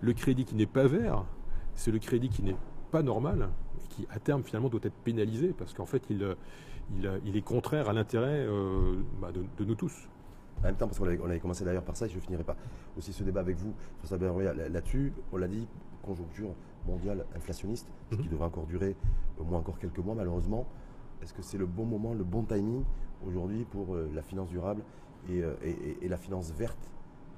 Le 0.00 0.12
crédit 0.12 0.44
qui 0.44 0.54
n'est 0.54 0.66
pas 0.66 0.86
vert, 0.86 1.24
c'est 1.74 1.90
le 1.90 1.98
crédit 1.98 2.28
qui 2.28 2.42
n'est 2.42 2.56
pas 2.90 3.02
normal, 3.02 3.50
qui 3.90 4.06
à 4.10 4.18
terme 4.18 4.42
finalement 4.42 4.68
doit 4.68 4.80
être 4.82 4.96
pénalisé, 5.04 5.54
parce 5.56 5.74
qu'en 5.74 5.86
fait, 5.86 6.02
il, 6.10 7.36
est 7.36 7.42
contraire 7.42 7.88
à 7.88 7.92
l'intérêt 7.92 8.46
euh, 8.46 8.94
bah, 9.20 9.30
de, 9.32 9.64
nous 9.64 9.74
tous. 9.74 10.08
En 10.60 10.62
même 10.66 10.76
temps, 10.76 10.86
parce 10.86 10.98
qu'on 10.98 11.06
avait, 11.06 11.38
commencé 11.40 11.64
d'ailleurs 11.64 11.84
par 11.84 11.96
ça, 11.96 12.06
et 12.06 12.08
je 12.08 12.16
ne 12.16 12.20
finirai 12.20 12.44
pas 12.44 12.56
aussi 12.96 13.12
ce 13.12 13.22
débat 13.22 13.40
avec 13.40 13.56
vous, 13.56 13.74
là-dessus, 14.10 15.12
on 15.32 15.36
l'a 15.36 15.48
dit, 15.48 15.68
conjoncture 16.02 16.54
mondiale 16.86 17.24
inflationniste, 17.36 17.86
ce 18.10 18.16
qui 18.16 18.22
mhm. 18.22 18.30
devrait 18.30 18.46
encore 18.46 18.66
durer 18.66 18.96
au 19.38 19.44
moins 19.44 19.58
encore 19.58 19.78
quelques 19.78 19.98
mois 19.98 20.14
malheureusement. 20.14 20.66
Est-ce 21.22 21.34
que 21.34 21.42
c'est 21.42 21.58
le 21.58 21.66
bon 21.66 21.84
moment, 21.84 22.14
le 22.14 22.24
bon 22.24 22.42
timing 22.44 22.84
aujourd'hui 23.26 23.64
pour 23.64 23.94
euh, 23.94 24.08
la 24.14 24.22
finance 24.22 24.48
durable 24.48 24.82
euh, 25.30 25.54
et, 25.62 26.08
la 26.08 26.16
finance 26.16 26.52
verte 26.52 26.90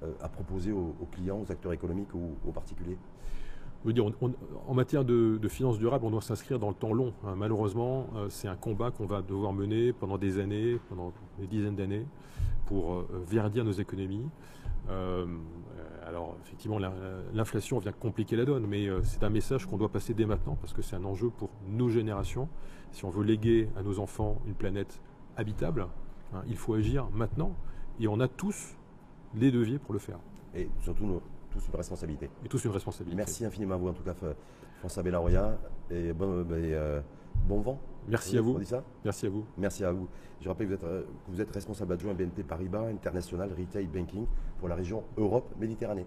euh, 0.03 0.13
à 0.21 0.29
proposer 0.29 0.71
aux, 0.73 0.95
clients, 1.11 1.41
aux 1.41 1.51
acteurs 1.51 1.73
économiques 1.73 2.15
ou 2.15 2.37
aux 2.47 2.53
particuliers? 2.53 2.99
En 3.87 4.75
matière 4.75 5.05
de, 5.05 5.49
finances 5.49 5.79
durables, 5.79 6.05
on 6.05 6.11
doit 6.11 6.21
s'inscrire 6.21 6.59
dans 6.59 6.69
le 6.69 6.75
temps 6.75 6.93
long. 6.93 7.13
Hein. 7.25 7.35
Malheureusement, 7.37 8.09
euh, 8.15 8.27
c'est 8.29 8.49
un 8.49 8.57
combat 8.57 8.91
qu'on 8.91 9.07
va 9.07 9.23
devoir 9.23 9.53
mener 9.53 9.93
pendant 9.93 10.19
des 10.19 10.39
années, 10.39 10.79
pendant 10.89 11.13
des 11.39 11.47
dizaines 11.47 11.77
d'années, 11.77 12.05
pour 12.67 13.05
verdir 13.27 13.65
nos 13.65 13.73
économies. 13.73 14.29
alors, 16.07 16.37
effectivement, 16.45 16.79
l'inflation 17.33 17.79
vient 17.79 17.93
compliquer 17.93 18.37
la 18.37 18.45
donne, 18.45 18.67
mais 18.67 18.89
c'est 19.03 19.25
un 19.25 19.29
message 19.31 19.67
qu'on 19.67 19.77
doit 19.77 19.89
passer 19.89 20.15
dès 20.15 20.25
maintenant, 20.25 20.57
parce 20.61 20.73
que 20.73 20.83
c'est 20.83 20.95
un 20.95 21.05
enjeu 21.05 21.31
pour 21.31 21.51
nos 21.69 21.89
générations. 21.89 22.49
Si 22.93 23.05
on 23.05 23.11
veut 23.11 23.25
léguer 23.25 23.69
à 23.77 23.83
nos 23.83 23.99
enfants 23.99 24.41
une 24.47 24.55
planète 24.55 25.01
habitable, 25.37 25.87
hein, 26.33 26.43
il 26.49 26.57
faut 26.57 26.75
agir 26.75 27.09
maintenant. 27.13 27.55
Et 27.99 28.09
on 28.09 28.21
a 28.21 28.29
tous 28.29 28.77
les 29.35 29.51
leviers 29.51 29.79
pour 29.79 29.93
le 29.93 29.99
faire. 29.99 30.19
Et 30.55 30.69
surtout, 30.81 31.05
nous, 31.05 31.21
tous 31.51 31.67
une 31.69 31.77
responsabilité. 31.77 32.31
Et 32.45 32.49
tous 32.49 32.65
une 32.65 32.71
responsabilité. 32.71 33.17
Merci 33.17 33.45
infiniment 33.45 33.75
à 33.75 33.79
vous, 33.79 33.89
en 33.89 33.93
tout 33.93 34.03
cas, 34.03 34.15
François 34.79 35.03
Bellaroya. 35.03 35.59
Et 35.91 36.13
bon, 36.13 36.43
ben, 36.43 36.57
euh, 36.57 37.01
bon 37.47 37.61
vent. 37.61 37.81
Merci 38.09 38.39
à 38.39 38.41
vous. 38.41 38.63
ça 38.65 38.83
Merci 39.05 39.27
à 39.27 39.31
vous. 39.31 39.45
Merci 39.57 39.85
à 39.85 39.93
vous. 39.93 40.09
Je 40.41 40.49
rappelle 40.49 40.69
que 40.69 40.73
vous 40.73 40.79
êtes, 40.79 40.85
euh, 40.85 41.03
que 41.03 41.31
vous 41.31 41.41
êtes 41.41 41.51
responsable 41.51 41.93
adjoint 41.93 42.15
BNP 42.15 42.43
Paribas 42.43 42.87
International 42.89 43.51
Retail 43.57 43.87
Banking 43.87 44.27
pour 44.59 44.69
la 44.69 44.75
région 44.75 45.05
Europe-Méditerranée. 45.17 46.07